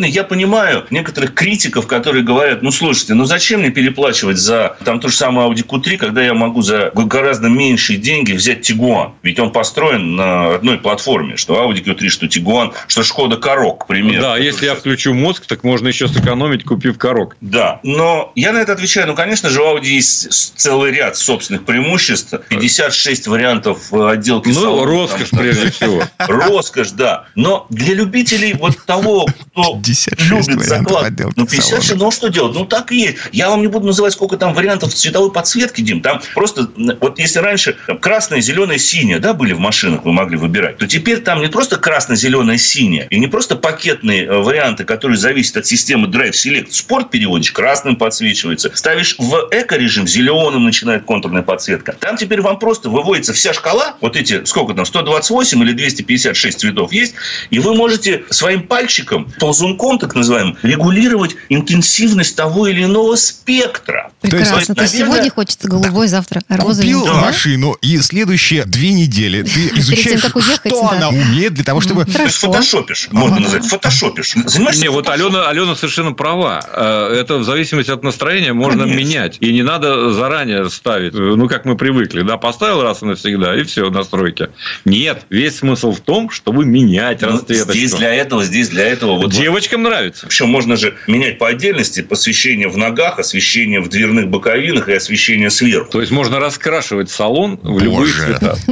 [0.00, 5.00] переднеприводный, я понимаю некоторых критиков, которые говорят, ну, слушайте, ну, зачем мне переплачивать за там
[5.00, 9.12] ту же самую Audi Q3, когда я могу за гораздо меньшие деньги взять Tiguan?
[9.22, 13.86] Ведь он построен на одной платформе, что Audi Q3, что Tiguan, что Шкода Корок, к
[13.86, 14.22] примеру.
[14.22, 17.36] Да, если я включу мозг, так можно еще сэкономить, купив корок.
[17.40, 21.64] Да, но я на это отвечаю, ну, конечно же, у Audi есть целый ряд собственных
[21.64, 22.34] преимуществ.
[22.48, 26.02] 56 вариантов э, отделки Ну, салона, роскошь там, прежде всего.
[26.18, 27.26] Роскошь, да.
[27.34, 32.04] Но для любителей вот того, кто 56 любит вариантов заклад, отделки ну, 56, салона.
[32.04, 32.54] ну, что делать?
[32.54, 33.18] Ну, так и есть.
[33.32, 36.00] Я вам не буду называть, сколько там вариантов цветовой подсветки, Дим.
[36.00, 36.68] Там просто,
[37.00, 40.86] вот если раньше там, красное, зеленое, синее, да, были в машинах, вы могли выбирать, то
[40.86, 45.58] теперь там не просто красное, зеленое, синее, и не просто пакетные э, варианты, которые зависят
[45.58, 46.68] от системы Drive Select.
[46.70, 48.70] Спорт переводишь, красным подсвечивается.
[48.74, 51.92] Ставишь в эко-режим, зеленым начинает контурная подсветка.
[51.98, 56.92] Там теперь вам просто выводится вся шкала, вот эти, сколько там, 128 или 256 цветов
[56.92, 57.14] есть,
[57.50, 64.10] и вы можете своим пальчиком, ползунком так называемым, регулировать интенсивность того или иного спектра.
[64.20, 64.74] То есть, Прекрасно.
[64.74, 66.92] То есть наверное, сегодня хочется голубой, завтра розовый.
[66.92, 67.20] Купил Да?
[67.20, 70.96] машину, и следующие две недели ты изучаешь, как уехать, что да.
[70.96, 72.04] она умеет для того, чтобы...
[72.04, 72.52] То есть Хорошо.
[72.52, 74.32] фотошопишь, можно назвать, фотошопишь.
[74.46, 75.08] Занимаешься Не, вот.
[75.08, 76.60] Алена, Алена совершенно права.
[76.72, 78.98] Э, Это в зависимости от настроения можно Конечно.
[78.98, 79.36] менять.
[79.40, 82.22] И не надо заранее ставить, э, ну, как мы привыкли.
[82.22, 84.48] Да, поставил раз и навсегда, и все, настройки.
[84.84, 87.72] Нет, весь смысл в том, чтобы менять Ну, расцветочку.
[87.72, 89.16] Здесь для этого, здесь для этого.
[89.16, 89.32] Вот,
[89.70, 90.26] Девочкам нравится.
[90.26, 95.48] Причем можно же менять по отдельности освещение в ногах, освещение в дверных боковинах и освещение
[95.50, 95.90] сверху.
[95.92, 98.12] То есть можно раскрашивать салон в любые Боже.
[98.26, 98.56] цвета.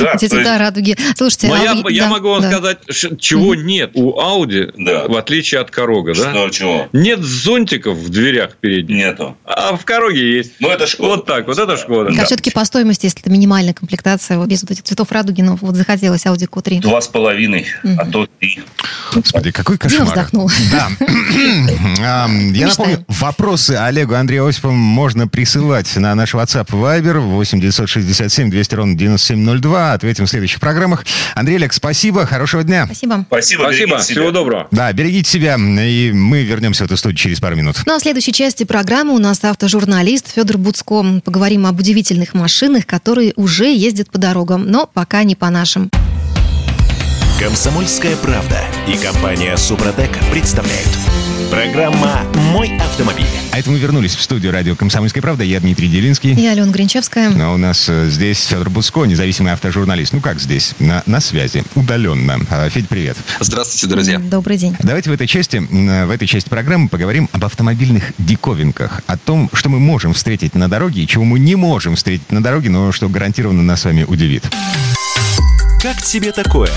[0.00, 0.96] Да, Эти цвета радуги.
[1.16, 2.50] Слушайте, Но а я, вы- я да, могу вам да.
[2.50, 2.78] сказать,
[3.20, 5.06] чего нет у Audi, Да.
[5.08, 6.50] в отличие от Корога, да?
[6.50, 6.88] Чего?
[6.92, 9.36] Нет зонтиков в дверях передних, Нету.
[9.44, 10.52] а в Короге есть.
[10.60, 11.08] Ну, это Шкода.
[11.16, 12.12] Вот так, вот это Шкода.
[12.20, 15.56] А все-таки по стоимости, если это минимальная комплектация, вот без вот этих цветов радуги, ну,
[15.60, 16.80] вот захотелось Audi Q3.
[16.80, 17.66] Два с половиной,
[17.98, 18.58] а то три.
[19.14, 20.23] Господи, какой кошмар.
[20.24, 20.50] Вздохнул.
[20.70, 20.90] Да.
[22.52, 28.74] Я напомню, вопросы Олегу Андрею Осипову можно присылать на наш WhatsApp Viber 8 967 200
[28.74, 29.92] ровно 9702.
[29.92, 31.04] Ответим в следующих программах.
[31.34, 32.86] Андрей Олег, спасибо, хорошего дня.
[32.86, 33.24] Спасибо.
[33.28, 34.68] Спасибо, Спасибо, всего доброго.
[34.70, 37.82] Да, берегите себя, и мы вернемся в эту студию через пару минут.
[37.86, 40.94] Ну а в следующей части программы у нас автожурналист Федор Буцко.
[41.24, 45.90] Поговорим об удивительных машинах, которые уже ездят по дорогам, но пока не по нашим.
[47.38, 50.88] Комсомольская правда и компания Супротек представляют.
[51.50, 53.26] Программа «Мой автомобиль».
[53.52, 55.42] А это мы вернулись в студию радио «Комсомольская правда».
[55.42, 56.32] Я Дмитрий Делинский.
[56.34, 57.32] Я Алена Гринчевская.
[57.40, 60.12] А у нас э, здесь Федор Буцко, независимый автожурналист.
[60.12, 60.74] Ну как здесь?
[60.78, 62.38] На, на связи, удаленно.
[62.50, 63.16] А, Федь, привет.
[63.40, 64.18] Здравствуйте, друзья.
[64.20, 64.76] Добрый день.
[64.80, 69.50] Давайте в этой части, м, в этой части программы поговорим об автомобильных диковинках, о том,
[69.52, 72.92] что мы можем встретить на дороге и чего мы не можем встретить на дороге, но
[72.92, 74.44] что гарантированно нас с вами удивит.
[75.82, 76.70] Как тебе такое,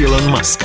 [0.00, 0.64] Илон Маск?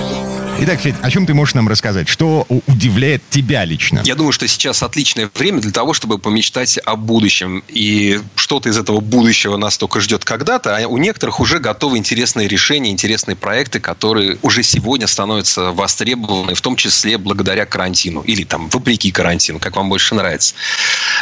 [0.57, 2.07] Итак, Федь, о чем ты можешь нам рассказать?
[2.07, 4.01] Что удивляет тебя лично?
[4.05, 7.61] Я думаю, что сейчас отличное время для того, чтобы помечтать о будущем.
[7.67, 12.47] И что-то из этого будущего нас только ждет когда-то, а у некоторых уже готовы интересные
[12.47, 18.21] решения, интересные проекты, которые уже сегодня становятся востребованы, в том числе благодаря карантину.
[18.21, 20.55] Или там вопреки карантину, как вам больше нравится.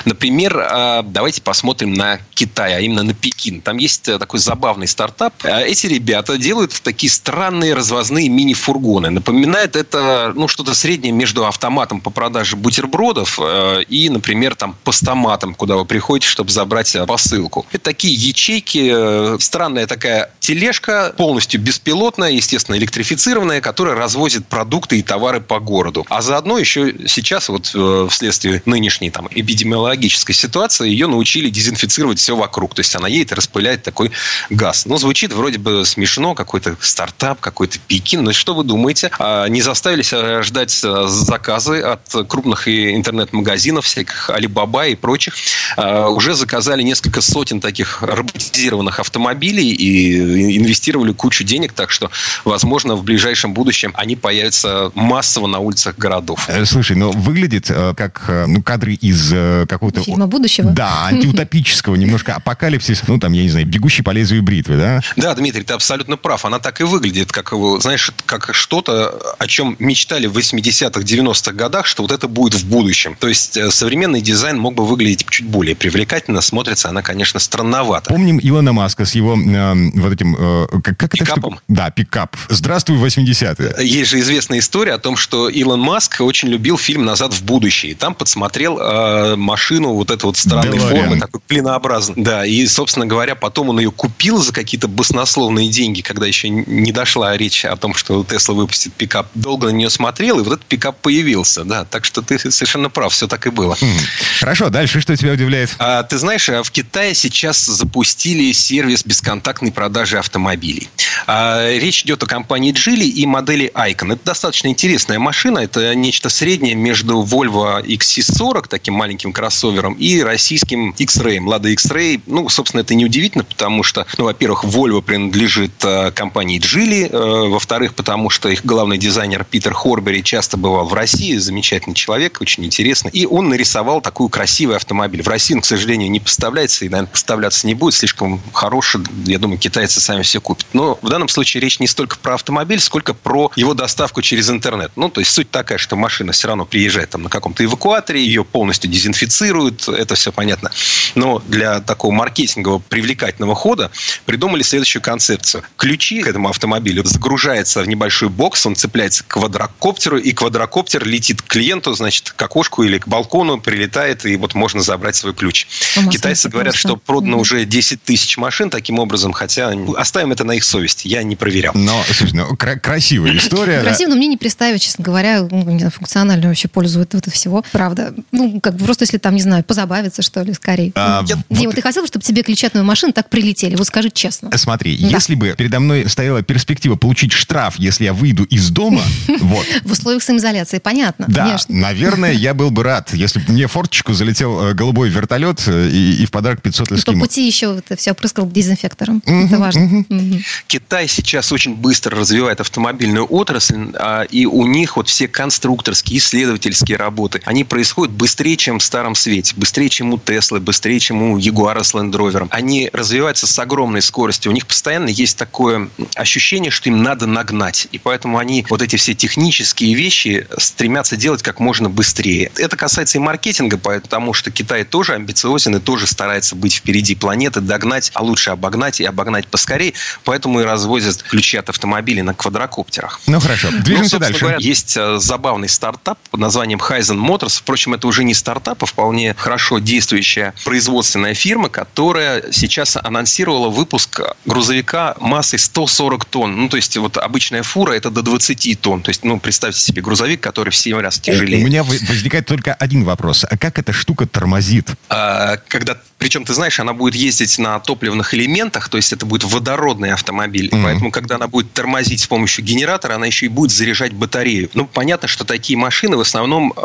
[0.06, 3.62] Например, а, давайте посмотрим на Китай, а именно на Пекин.
[3.62, 5.34] Там есть э, такой забавный стартап.
[5.44, 9.10] А, Эти ребята делают такие странные развозные мини-фургоны.
[9.10, 15.56] напоминает это ну, что-то среднее между автоматом по продаже бутербродов э, и, например, там, постаматом,
[15.56, 17.66] куда вы приходите, чтобы забрать посылку.
[17.72, 25.02] Это такие ячейки, э, странная такая тележка, полностью беспилотная, естественно, электрифицированная, которая развозит продукты и
[25.02, 26.06] товары по городу.
[26.10, 32.36] А заодно еще сейчас, вот э, вследствие нынешней там, эпидемиологической ситуации, ее научили дезинфицировать все
[32.36, 32.76] вокруг.
[32.76, 34.12] То есть она едет и распыляет такой
[34.50, 34.86] газ.
[34.86, 38.24] Ну, звучит вроде бы смешно, какой-то стартап, какой-то Пекин.
[38.24, 39.12] Но что вы думаете?
[39.20, 45.36] А не заставили себя ждать э, заказы от крупных интернет-магазинов, всяких Алибаба и прочих.
[45.78, 52.10] А, уже заказали несколько сотен таких роботизированных автомобилей и инвестировали кучу денег, так что,
[52.46, 56.46] возможно, в ближайшем будущем они появятся массово на улицах городов.
[56.48, 59.34] Э, слушай, ну выглядит э, как ну, кадры из
[59.68, 60.02] какого-то...
[60.02, 60.72] Фильма будущего.
[60.72, 65.02] Да, антиутопического, немножко апокалипсис, ну там, я не знаю, бегущий по лезвию бритвы, да?
[65.16, 66.46] Да, Дмитрий, ты абсолютно прав.
[66.46, 71.86] Она так и выглядит, как, знаешь, как что-то, о чем мечтали в 80-х, 90-х годах,
[71.86, 73.16] что вот это будет в будущем.
[73.20, 76.42] То есть э, современный дизайн мог бы выглядеть чуть более привлекательно.
[76.42, 78.10] Смотрится она, конечно, странновато.
[78.10, 80.36] Помним Илона Маска с его э, вот этим...
[80.40, 81.54] Э, как, как Пикапом?
[81.54, 82.36] Это да, пикап.
[82.50, 83.86] Здравствуй, 80-е.
[83.86, 87.94] Есть же известная история о том, что Илон Маск очень любил фильм «Назад в будущее».
[87.94, 91.04] И там подсмотрел э, машину вот этой вот странной DeLorean.
[91.04, 92.24] формы, такой клинообразной.
[92.24, 96.92] Да, и, собственно говоря, потом он ее купил за какие-то баснословные деньги, когда еще не
[96.92, 99.28] дошла речь о том, что Тесла выпустит пикап.
[99.36, 101.64] Долго на нее смотрел, и вот этот пикап появился.
[101.64, 103.78] Да, так что ты совершенно прав, все так и было.
[103.80, 103.98] Хм.
[104.40, 105.76] Хорошо, дальше что тебя удивляет?
[105.80, 110.90] А, ты знаешь, а в Китае сейчас запустили сервис бесконтактной продажи автомобилей.
[111.28, 114.14] А, речь идет о компании Geely и модели Icon.
[114.14, 115.60] Это достаточно интересная машина.
[115.60, 122.22] Это нечто среднее между Volvo XC40, таким маленьким кроссовером, и российским X-Ray, Lada X-Ray.
[122.26, 127.94] Ну, собственно, это неудивительно, потому что, ну, во-первых, Volvo принадлежит э, компании Geely, э, во-вторых,
[127.94, 133.12] потому что их главный дизайнер Питер Хорбери часто бывал в России, замечательный человек, очень интересный,
[133.12, 135.22] и он нарисовал такой красивый автомобиль.
[135.22, 139.38] В России он, к сожалению, не поставляется и, наверное, поставляться не будет, слишком хороший, я
[139.38, 140.66] думаю, китайцы сами все купят.
[140.74, 144.92] Но в данном случае речь не столько про автомобиль, сколько про его доставку через интернет.
[144.96, 148.44] Ну, то есть суть такая, что машина все равно приезжает там на каком-то эвакуаторе, ее
[148.44, 150.72] полностью дезинфицируют, это все понятно.
[151.14, 153.92] Но для такого маркетингового привлекательного хода
[154.26, 155.64] придумали следующую концепцию.
[155.78, 157.04] Ключи к этому автомобилю
[157.44, 162.42] загружается в небольшой бокс, он цепляется к квадрокоптеру, и квадрокоптер летит к клиенту, значит, к
[162.42, 165.68] окошку или к балкону, прилетает, и вот можно забрать свой ключ.
[165.98, 166.88] Ума Китайцы сойти говорят, просто.
[166.88, 171.22] что продано уже 10 тысяч машин таким образом, хотя оставим это на их совести, я
[171.24, 171.74] не проверял.
[171.76, 173.82] Но, слушай, ну, кра- красивая история.
[173.82, 177.64] Красиво, но мне не представить, честно говоря, ну, функционально вообще пользу этого всего.
[177.74, 178.14] Правда.
[178.32, 180.94] Ну, как бы просто если там, не знаю, позабавиться, что ли, скорее.
[180.96, 182.42] Дима, вот- ты хотел бы, чтобы тебе
[182.74, 183.76] новой машины так прилетели?
[183.76, 184.56] Вот скажи честно.
[184.58, 189.02] Смотри, если бы передо мной стояла перспектива получить штраф, если я выйду из дома,
[189.40, 191.76] вот, В условиях самоизоляции, понятно, Да, конечно.
[191.76, 195.90] наверное, я был бы рад, если бы мне в форточку залетел э, голубой вертолет э,
[195.90, 199.22] и, и в подарок 500 И по пути еще это все опрыскал дезинфектором.
[199.26, 199.82] Мгм, Это важно.
[199.82, 200.06] мгм.
[200.10, 200.44] Мгм.
[200.68, 206.98] Китай сейчас очень быстро развивает автомобильную отрасль, а, и у них вот все конструкторские, исследовательские
[206.98, 211.38] работы, они происходят быстрее, чем в Старом Свете, быстрее, чем у Теслы, быстрее, чем у
[211.38, 212.48] Ягуара с Land Rover.
[212.50, 214.52] Они развиваются с огромной скоростью.
[214.52, 217.88] У них постоянно есть такое ощущение, что им надо нагнать.
[217.92, 222.52] И поэтому они вот эти все технические вещи стремятся делать как можно быстрее.
[222.58, 227.62] Это касается и маркетинга, потому что Китай тоже амбициозен и тоже старается быть впереди планеты,
[227.62, 229.94] догнать, а лучше обогнать и обогнать поскорее.
[230.24, 233.20] Поэтому и развозят ключи от автомобилей на квадрокоптерах.
[233.28, 234.40] Ну хорошо, Ну, движемся собственно дальше.
[234.40, 237.60] говоря, есть э, забавный стартап под названием Hyzen Motors.
[237.60, 244.22] Впрочем, это уже не стартап, а вполне хорошо действующая производственная фирма, которая сейчас анонсировала выпуск
[244.46, 246.56] грузовика массой 140 тонн.
[246.56, 249.02] Ну, то есть, вот обычная фура это до 20 тонн.
[249.02, 251.64] То есть, ну, представьте себе грузовик, который в 7 раз У тяжелее.
[251.64, 253.46] меня вы- возникает только один вопрос.
[253.50, 254.90] А как эта штука тормозит?
[255.10, 259.44] А, когда, причем, ты знаешь, она будет ездить на топливных элементах, то есть это будет
[259.44, 260.70] водородный автомобиль.
[260.72, 260.84] Мгм.
[260.84, 264.70] Поэтому, когда она будет тормозить с помощью генератора, она еще и будет заряжать батарею.
[264.74, 266.82] Ну, понятно, что такие машины в основном э,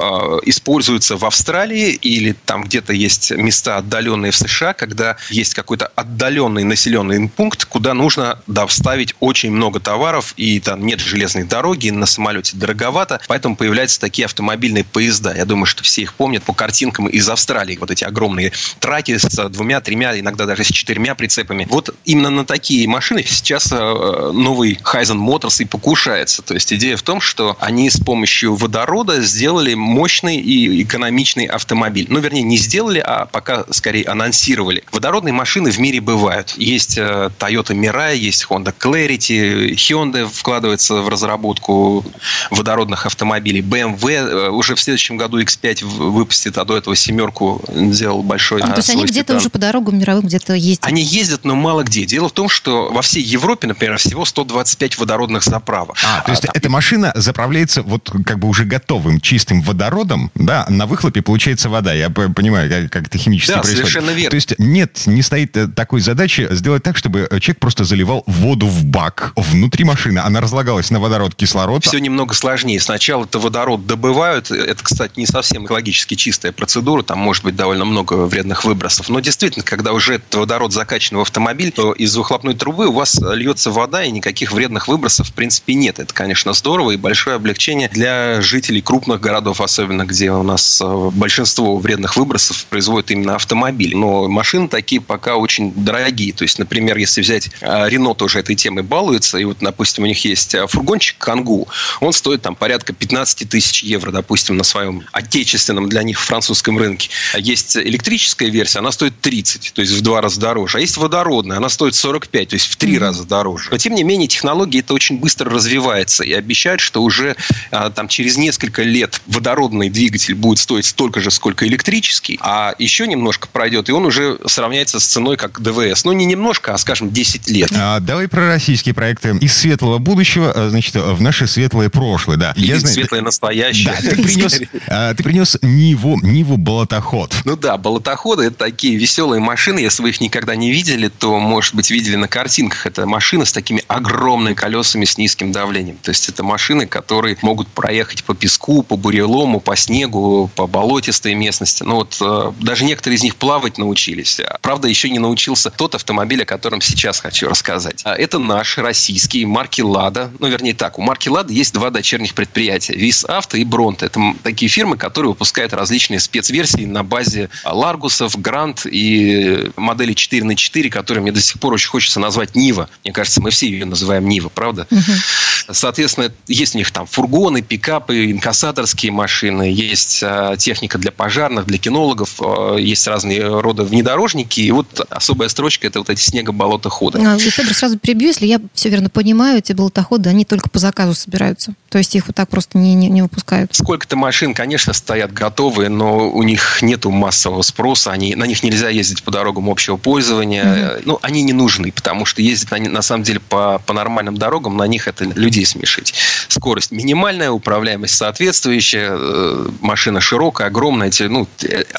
[0.47, 6.65] используются в Австралии или там где-то есть места отдаленные в США, когда есть какой-то отдаленный
[6.65, 12.57] населенный пункт, куда нужно доставить очень много товаров, и там нет железной дороги, на самолете
[12.57, 15.35] дороговато, поэтому появляются такие автомобильные поезда.
[15.37, 17.77] Я думаю, что все их помнят по картинкам из Австралии.
[17.77, 21.67] Вот эти огромные траки с двумя, тремя, иногда даже с четырьмя прицепами.
[21.69, 26.41] Вот именно на такие машины сейчас э, новый Hyzen Motors и покушается.
[26.41, 32.07] То есть идея в том, что они с помощью водорода сделали мощный и экономичный автомобиль.
[32.09, 34.85] Ну, вернее, не сделали, а пока скорее анонсировали.
[34.91, 36.55] Водородные машины в мире бывают.
[36.57, 39.98] Есть э, Toyota Mirai, есть Honda Clarity, Hyundai
[40.33, 42.05] вкладывается в разработку
[42.51, 43.61] водородных автомобилей.
[43.61, 48.63] BMW э, уже в следующем году X5 выпустит, а до этого семерку сделал большой.
[48.63, 50.87] Ну, то есть они где-то уже по дорогам мировым где-то ездят.
[50.87, 52.05] Они ездят, но мало где.
[52.07, 55.97] Дело в том, что во всей Европе, например, всего 125 водородных заправок.
[56.05, 56.53] А, то есть там...
[56.55, 61.93] эта машина заправляется вот как бы уже готовым чистым водородом, да, на выхлопе получается вода.
[61.93, 63.79] Я понимаю, как, как это химически да, происходит.
[63.79, 64.31] совершенно верно.
[64.31, 68.67] То есть нет, не стоит э, такой задачи сделать так, чтобы человек просто заливал воду
[68.67, 70.19] в бак внутри машины.
[70.21, 71.85] Она разлагалась на водород, кислород.
[71.85, 72.79] Все немного сложнее.
[72.79, 74.51] Сначала это водород добывают.
[74.51, 77.03] Это, кстати, не совсем экологически чистая процедура.
[77.03, 79.09] Там может быть довольно много вредных выбросов.
[79.09, 83.19] Но действительно, когда уже этот водород закачан в автомобиль, то из выхлопной трубы у вас
[83.21, 85.99] льется вода, и никаких вредных выбросов в принципе нет.
[85.99, 91.11] Это, конечно, здорово и большое облегчение для жителей крупных городов, особенно где у нас э,
[91.13, 93.97] большинство вредных выбросов производит именно автомобиль.
[93.97, 96.33] Но машины такие пока очень дорогие.
[96.35, 100.25] То есть, например, если взять Рено тоже этой темой балуется, и вот, допустим, у них
[100.25, 101.69] есть э, фургончик Кангу,
[102.01, 107.11] он стоит там порядка 15 тысяч евро, допустим, на своем отечественном для них французском рынке.
[107.37, 110.79] Есть электрическая версия, она стоит 30, то есть в два раза дороже.
[110.79, 112.99] А есть водородная, она стоит 45, то есть в три mm-hmm.
[112.99, 113.69] раза дороже.
[113.71, 117.37] Но, тем не менее, технология это очень быстро развивается и обещают, что уже
[117.71, 123.07] а, там через несколько лет водородный двигатель будет стоить столько же, сколько электрический, а еще
[123.07, 126.05] немножко пройдет, и он уже сравняется с ценой как ДВС.
[126.05, 127.71] Ну, не немножко, а, скажем, 10 лет.
[127.77, 132.53] А, давай про российские проекты из светлого будущего, а, значит, в наше светлое прошлое, да.
[132.57, 133.93] Или Я знаю, светлое настоящее.
[133.93, 137.35] Да, ты принес, а, ты принес Ниву, Ниву болотоход.
[137.45, 139.81] Ну да, болотоходы это такие веселые машины.
[139.81, 142.87] Если вы их никогда не видели, то, может быть, видели на картинках.
[142.87, 145.99] Это машины с такими огромными колесами с низким давлением.
[146.03, 151.35] То есть это машины, которые могут проехать по песку, по бурелому, по снегу, по болотистой
[151.35, 151.83] местности.
[151.83, 154.41] Ну вот э, даже некоторые из них плавать научились.
[154.63, 158.01] Правда, еще не научился тот автомобиль, о котором сейчас хочу рассказать.
[158.05, 160.31] А это наш российский марки «Лада».
[160.39, 162.93] Ну, вернее так, у марки «Лада» есть два дочерних предприятия.
[162.93, 164.07] «Виз Авто» и «Бронто».
[164.07, 170.55] Это такие фирмы, которые выпускают различные спецверсии на базе «Ларгусов», «Грант» и модели 4 на
[170.55, 172.89] 4, которые мне до сих пор очень хочется назвать «Нива».
[173.03, 174.87] Мне кажется, мы все ее называем «Нива», правда?
[174.93, 175.73] Угу.
[175.73, 181.79] Соответственно, есть у них там фургоны, пикапы, инкассаторские машины, есть а, техника для пожарных, для
[181.79, 184.61] кинологов, а, есть разные рода внедорожники.
[184.61, 187.21] И вот особая строчка– это вот эти снегоболотоходы.
[187.21, 191.15] А, Федор, сразу перебью, если я все верно понимаю, эти болотоходы, они только по заказу
[191.15, 191.75] собираются.
[191.89, 193.75] То есть их вот так просто не, не, не выпускают.
[193.75, 198.13] Сколько-то машин, конечно, стоят готовые, но у них нет массового спроса.
[198.13, 200.65] Они, на них нельзя ездить по дорогам общего пользования.
[200.65, 201.03] Mm-hmm.
[201.05, 204.77] Ну, они не нужны, потому что ездить на, на самом деле по, по нормальным дорогам,
[204.77, 206.15] на них это людей смешить.
[206.49, 211.11] Скорость минимальная, управляемость соответствующая, э, машина широкая, огромная.
[211.21, 211.49] Ну,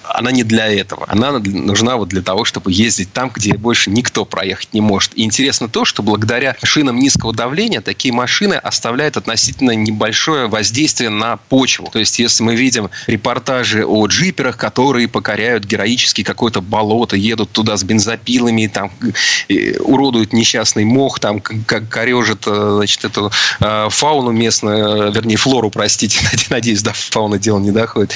[0.04, 1.06] она не для этого.
[1.08, 5.12] Она нужна вот для того, чтобы ездить там, где больше никто проехать не может.
[5.16, 11.38] И интересно то, что благодаря шинам низкого давления такие машины оставляют относительно небольшое воздействие на
[11.38, 11.88] почву.
[11.90, 17.78] То есть, если мы видим репортажи о джиперах, которые покоряют героически какое-то болото, едут туда
[17.78, 18.92] с бензопилами, там
[19.80, 26.20] уродуют несчастный мох, там как корежит э, значит, эту э, фауну местную, вернее, флору, простите,
[26.50, 28.14] надеюсь, до фауны дело не доходит,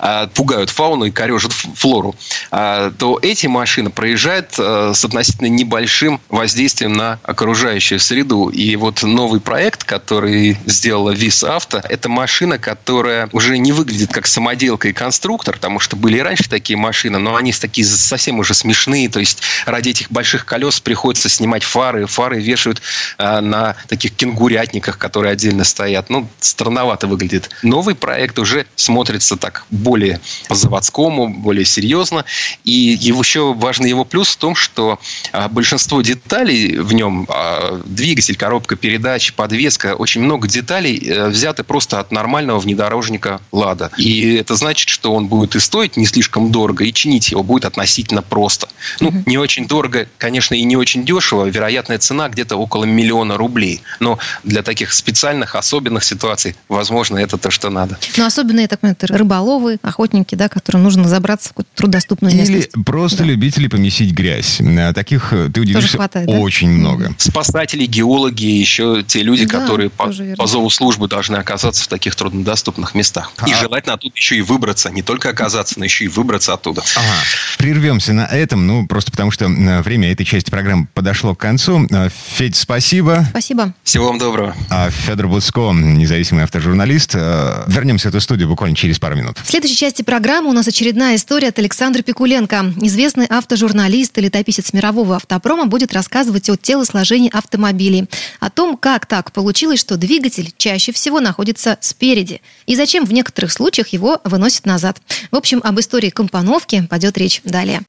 [0.00, 2.14] а, пугают фауну и корежат флору,
[2.50, 8.43] а, то эти машины проезжают э, с относительно небольшим воздействием на окружающую среду.
[8.50, 14.26] И вот новый проект, который сделала ВИС Авто, это машина, которая уже не выглядит как
[14.26, 18.54] самоделка и конструктор, потому что были и раньше такие машины, но они такие совсем уже
[18.54, 19.08] смешные.
[19.08, 22.06] То есть ради этих больших колес приходится снимать фары.
[22.06, 22.82] Фары вешают
[23.18, 26.10] э, на таких кенгурятниках, которые отдельно стоят.
[26.10, 27.50] Ну, странновато выглядит.
[27.62, 32.24] Новый проект уже смотрится так более по-заводскому, более серьезно.
[32.64, 34.98] И его, еще важный его плюс в том, что
[35.32, 41.64] э, большинство деталей в нем, э, двигатель, коробка передач, подвеска, очень много деталей э, взяты
[41.64, 43.90] просто от нормального внедорожника «Лада».
[43.96, 47.64] И это значит, что он будет и стоить не слишком дорого, и чинить его будет
[47.64, 48.68] относительно просто.
[49.00, 49.22] Ну, mm-hmm.
[49.26, 51.46] не очень дорого, конечно, и не очень дешево.
[51.46, 53.82] Вероятная цена где-то около миллиона рублей.
[54.00, 57.98] Но для таких специальных, особенных ситуаций, возможно, это то, что надо.
[58.16, 62.34] Ну, особенно, я так понимаю, это рыболовы, охотники, да, которым нужно забраться в какую-то трудоступную
[62.34, 62.70] местность.
[62.74, 63.24] Или просто да.
[63.24, 64.60] любители помесить грязь.
[64.94, 66.74] Таких, э, ты удивишься, хватает, очень да?
[66.74, 67.14] много.
[67.18, 72.14] Спасатели, геологи, еще те люди, да, которые по, по зову службы должны оказаться в таких
[72.14, 73.32] труднодоступных местах.
[73.38, 73.48] А.
[73.48, 74.90] И желательно оттуда еще и выбраться.
[74.90, 76.82] Не только оказаться, но еще и выбраться оттуда.
[76.96, 77.14] Ага.
[77.58, 81.86] Прервемся на этом, ну, просто потому что время этой части программы подошло к концу.
[81.90, 83.26] Э, Федь, спасибо.
[83.30, 83.74] Спасибо.
[83.82, 84.56] Всего вам доброго.
[84.70, 87.14] А Федор Буцко, независимый автожурналист.
[87.14, 89.38] Э, вернемся в эту студию буквально через пару минут.
[89.44, 92.74] Следующий следующей части программы у нас очередная история от Александра Пикуленко.
[92.82, 98.06] Известный автожурналист и летописец мирового автопрома будет рассказывать о телосложении автомобилей,
[98.40, 103.52] о том, как так получилось, что двигатель чаще всего находится спереди, и зачем в некоторых
[103.52, 104.98] случаях его выносят назад.
[105.30, 107.82] В общем, об истории компоновки пойдет речь далее.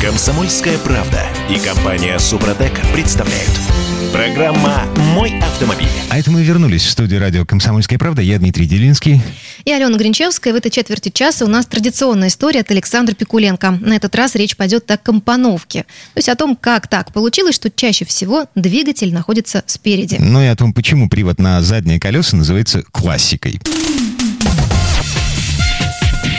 [0.00, 3.89] Комсомольская правда и компания Супротек представляют.
[4.12, 5.86] Программа «Мой автомобиль».
[6.08, 8.22] А это мы вернулись в студию радио «Комсомольская правда».
[8.22, 9.20] Я Дмитрий Делинский.
[9.64, 10.52] И Алена Гринчевская.
[10.52, 13.72] В этой четверти часа у нас традиционная история от Александра Пикуленко.
[13.80, 15.82] На этот раз речь пойдет о компоновке.
[16.14, 20.16] То есть о том, как так получилось, что чаще всего двигатель находится спереди.
[20.18, 23.60] Ну и о том, почему привод на задние колеса называется классикой.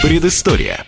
[0.01, 0.85] Предыстория.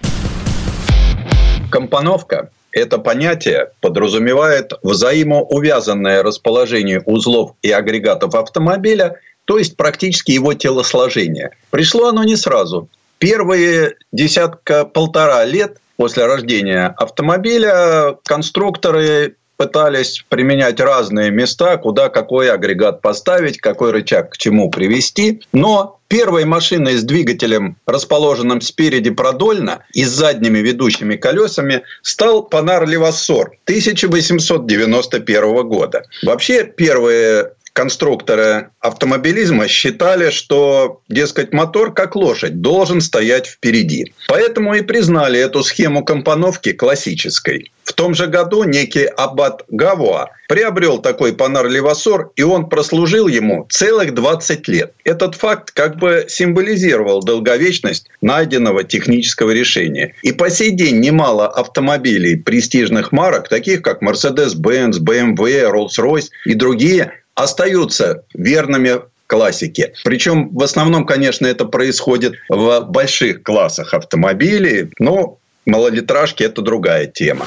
[1.69, 11.51] Компоновка это понятие подразумевает взаимоувязанное расположение узлов и агрегатов автомобиля, то есть практически его телосложение.
[11.69, 12.89] Пришло оно не сразу.
[13.19, 23.59] Первые десятка-полтора лет после рождения автомобиля конструкторы пытались применять разные места, куда какой агрегат поставить,
[23.59, 25.41] какой рычаг к чему привести.
[25.51, 32.87] Но первой машиной с двигателем, расположенным спереди продольно и с задними ведущими колесами, стал Панар
[32.87, 36.03] Левассор 1891 года.
[36.23, 44.13] Вообще, первые конструкторы автомобилизма считали, что, дескать, мотор, как лошадь, должен стоять впереди.
[44.27, 47.71] Поэтому и признали эту схему компоновки классической.
[47.83, 53.67] В том же году некий Аббат Гавуа приобрел такой Панар Левасор, и он прослужил ему
[53.69, 54.93] целых 20 лет.
[55.03, 60.13] Этот факт как бы символизировал долговечность найденного технического решения.
[60.21, 67.22] И по сей день немало автомобилей престижных марок, таких как Mercedes-Benz, BMW, Rolls-Royce и другие,
[67.35, 69.93] остаются верными классике.
[70.03, 77.45] Причем в основном, конечно, это происходит в больших классах автомобилей, но малолитражки– это другая тема.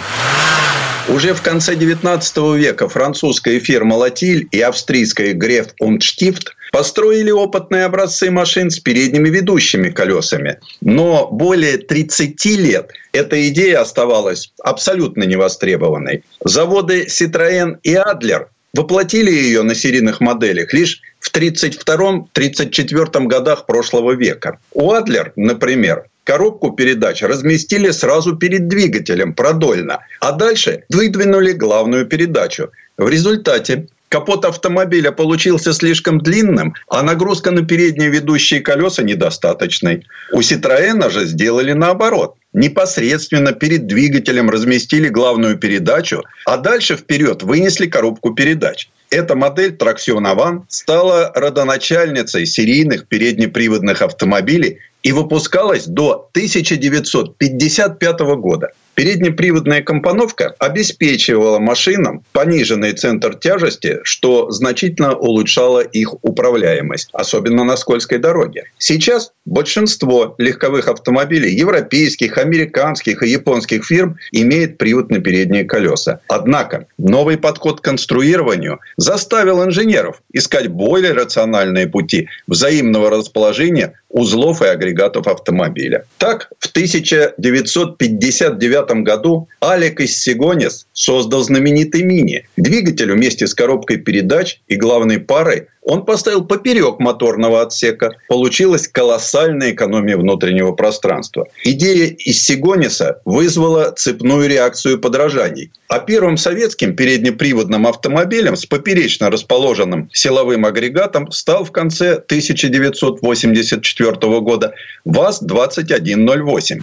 [1.09, 7.84] Уже в конце 19 века французская фирма «Латиль» и австрийская «Греф und Stift» построили опытные
[7.84, 10.59] образцы машин с передними ведущими колесами.
[10.80, 16.24] Но более 30 лет эта идея оставалась абсолютно невостребованной.
[16.45, 18.47] Заводы Citroën и Adler
[18.77, 24.59] воплотили ее на серийных моделях лишь в 1932-1934 годах прошлого века.
[24.72, 32.70] У Адлер, например, коробку передач разместили сразу перед двигателем продольно, а дальше выдвинули главную передачу.
[32.97, 40.07] В результате Капот автомобиля получился слишком длинным, а нагрузка на передние ведущие колеса недостаточной.
[40.33, 42.37] У Citroёна же сделали наоборот.
[42.57, 48.88] Непосредственно перед двигателем разместили главную передачу, а дальше вперед вынесли коробку передач.
[49.11, 58.72] Эта модель Traction Avant стала родоначальницей серийных переднеприводных автомобилей и выпускалась до 1955 года.
[58.94, 68.18] Переднеприводная компоновка обеспечивала машинам пониженный центр тяжести, что значительно улучшало их управляемость, особенно на скользкой
[68.18, 68.64] дороге.
[68.78, 76.20] Сейчас большинство легковых автомобилей европейских, американских и японских фирм имеет привод на передние колеса.
[76.28, 84.66] Однако новый подход к конструированию заставил инженеров искать более рациональные пути взаимного расположения узлов и
[84.66, 86.06] агрегатов автомобиля.
[86.16, 92.48] Так, в 1959 году Алек из Сигонис создал знаменитый Мини.
[92.56, 98.11] Двигатель вместе с коробкой передач и главной парой он поставил поперек моторного отсека.
[98.28, 101.47] Получилась колоссальная экономия внутреннего пространства.
[101.62, 105.70] Идея из Сигониса вызвала цепную реакцию подражаний.
[105.89, 114.74] А первым советским переднеприводным автомобилем с поперечно расположенным силовым агрегатом стал в конце 1984 года
[115.05, 116.82] ВАЗ-2108.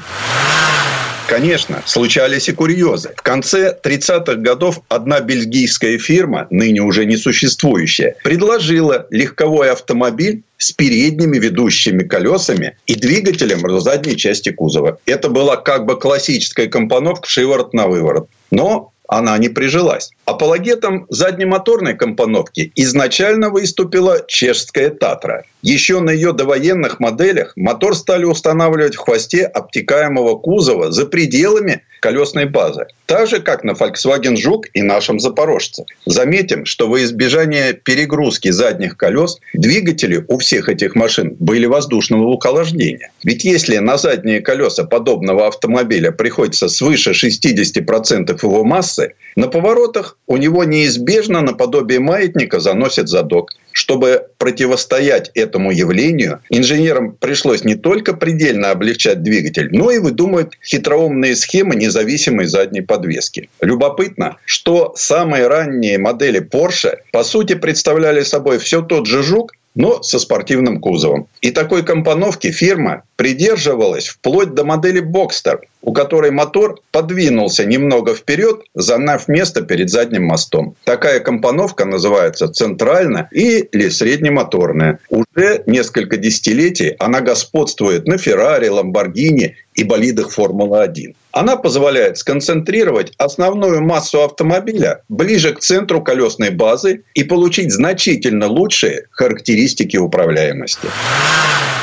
[1.28, 3.14] Конечно, случались и курьезы.
[3.16, 10.72] В конце 30-х годов одна бельгийская фирма, ныне уже не существующая, предложила легковой автомобиль с
[10.72, 15.00] передними ведущими колесами и двигателем в задней части кузова.
[15.06, 18.28] Это была как бы классическая компоновка шиворот на выворот.
[18.52, 20.12] Но она не прижилась.
[20.26, 25.46] Апологетом заднемоторной компоновки изначально выступила чешская «Татра».
[25.62, 32.46] Еще на ее довоенных моделях мотор стали устанавливать в хвосте обтекаемого кузова за пределами колесной
[32.46, 32.88] базы.
[33.06, 35.86] Так же, как на Volkswagen Жук и нашем Запорожце.
[36.06, 43.12] Заметим, что во избежание перегрузки задних колес двигатели у всех этих машин были воздушного охлаждения.
[43.24, 50.38] Ведь если на задние колеса подобного автомобиля приходится свыше 60% его массы, на поворотах у
[50.38, 53.52] него неизбежно наподобие маятника заносит задок.
[53.72, 61.36] Чтобы противостоять этому явлению, инженерам пришлось не только предельно облегчать двигатель, но и выдумывать хитроумные
[61.36, 63.50] схемы независимой задней подвески.
[63.62, 70.02] Любопытно, что самые ранние модели Porsche по сути представляли собой все тот же жук, но
[70.04, 71.28] со спортивным кузовом.
[71.42, 78.62] И такой компоновки фирма придерживалась вплоть до модели Boxster, у которой мотор подвинулся немного вперед,
[78.74, 80.76] заняв место перед задним мостом.
[80.84, 85.00] Такая компоновка называется центральная или среднемоторная.
[85.10, 91.16] Уже несколько десятилетий она господствует на Феррари, Ламборгини и болидах Формулы-1.
[91.32, 99.08] Она позволяет сконцентрировать основную массу автомобиля ближе к центру колесной базы и получить значительно лучшие
[99.12, 100.88] характеристики управляемости.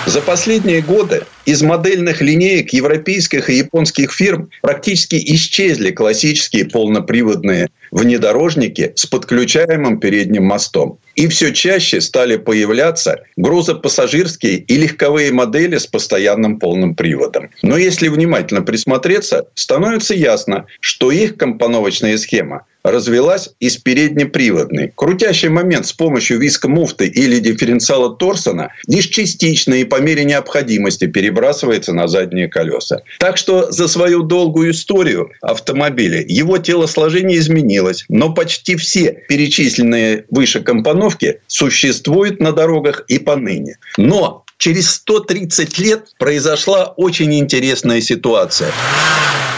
[0.06, 8.92] За последние годы из модельных линеек европейских и японских фирм практически исчезли классические полноприводные внедорожники
[8.96, 10.98] с подключаемым передним мостом.
[11.16, 17.50] И все чаще стали появляться грузопассажирские и легковые модели с постоянным полным приводом.
[17.62, 24.92] Но если внимательно присмотреться, становится ясно, что их компоновочная схема развелась из переднеприводной.
[24.94, 31.06] Крутящий момент с помощью виска муфты или дифференциала Торсона лишь частично и по мере необходимости
[31.06, 33.02] перебрасывается на задние колеса.
[33.18, 40.60] Так что за свою долгую историю автомобиля его телосложение изменилось, но почти все перечисленные выше
[40.60, 43.78] компоновки существуют на дорогах и поныне.
[43.96, 48.70] Но через 130 лет произошла очень интересная ситуация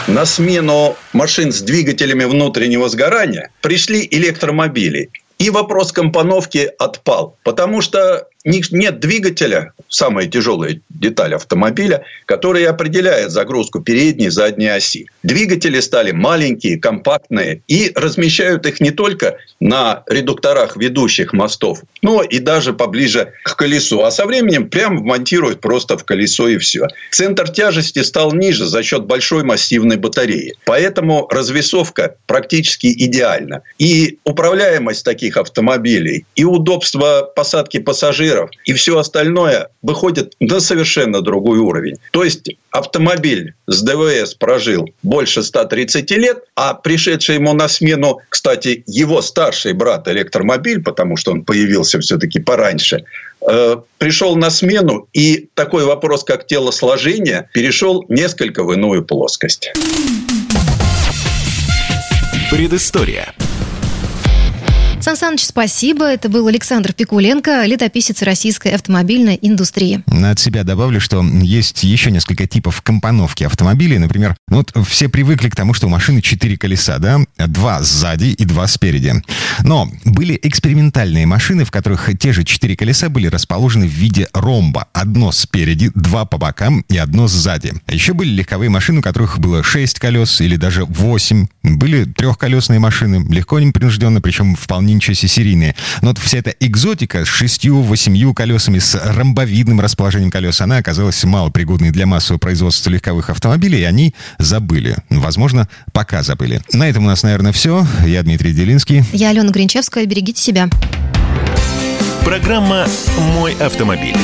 [0.06, 5.10] на смену машин с двигателями внутреннего сгорания пришли электромобили.
[5.38, 13.80] И вопрос компоновки отпал, потому что нет двигателя, самая тяжелая деталь автомобиля, которая определяет загрузку
[13.80, 15.06] передней и задней оси.
[15.22, 22.38] Двигатели стали маленькие, компактные и размещают их не только на редукторах ведущих мостов, но и
[22.38, 24.02] даже поближе к колесу.
[24.02, 26.88] А со временем прямо монтируют просто в колесо и все.
[27.10, 30.54] Центр тяжести стал ниже за счет большой массивной батареи.
[30.64, 33.62] Поэтому развесовка практически идеальна.
[33.78, 41.20] И управляемость таких автомобилей, и удобство посадки пассажиров пассажиров, и все остальное выходит на совершенно
[41.20, 41.96] другой уровень.
[42.12, 48.84] То есть автомобиль с ДВС прожил больше 130 лет, а пришедший ему на смену, кстати,
[48.86, 53.04] его старший брат электромобиль, потому что он появился все-таки пораньше,
[53.48, 59.72] э, пришел на смену, и такой вопрос, как телосложение, перешел несколько в иную плоскость.
[62.50, 63.34] Предыстория.
[65.02, 66.04] Сан Саныч, спасибо.
[66.04, 70.04] Это был Александр Пикуленко, летописец российской автомобильной индустрии.
[70.06, 73.98] От себя добавлю, что есть еще несколько типов компоновки автомобилей.
[73.98, 77.18] Например, ну вот все привыкли к тому, что у машины четыре колеса, да?
[77.36, 79.14] Два сзади и два спереди.
[79.64, 84.86] Но были экспериментальные машины, в которых те же четыре колеса были расположены в виде ромба.
[84.92, 87.72] Одно спереди, два по бокам и одно сзади.
[87.86, 91.48] А еще были легковые машины, у которых было шесть колес или даже восемь.
[91.64, 95.74] Были трехколесные машины, легко непринужденно, причем вполне ничего себе серийные.
[96.00, 101.90] Но вот вся эта экзотика с шестью-восемью колесами, с ромбовидным расположением колес, она оказалась малопригодной
[101.90, 104.96] для массового производства легковых автомобилей, и они забыли.
[105.10, 106.62] Возможно, пока забыли.
[106.72, 107.86] На этом у нас, наверное, все.
[108.06, 109.04] Я Дмитрий Делинский.
[109.12, 110.06] Я Алена Гринчевская.
[110.06, 110.68] Берегите себя.
[112.24, 112.86] Программа
[113.34, 114.16] «Мой автомобиль».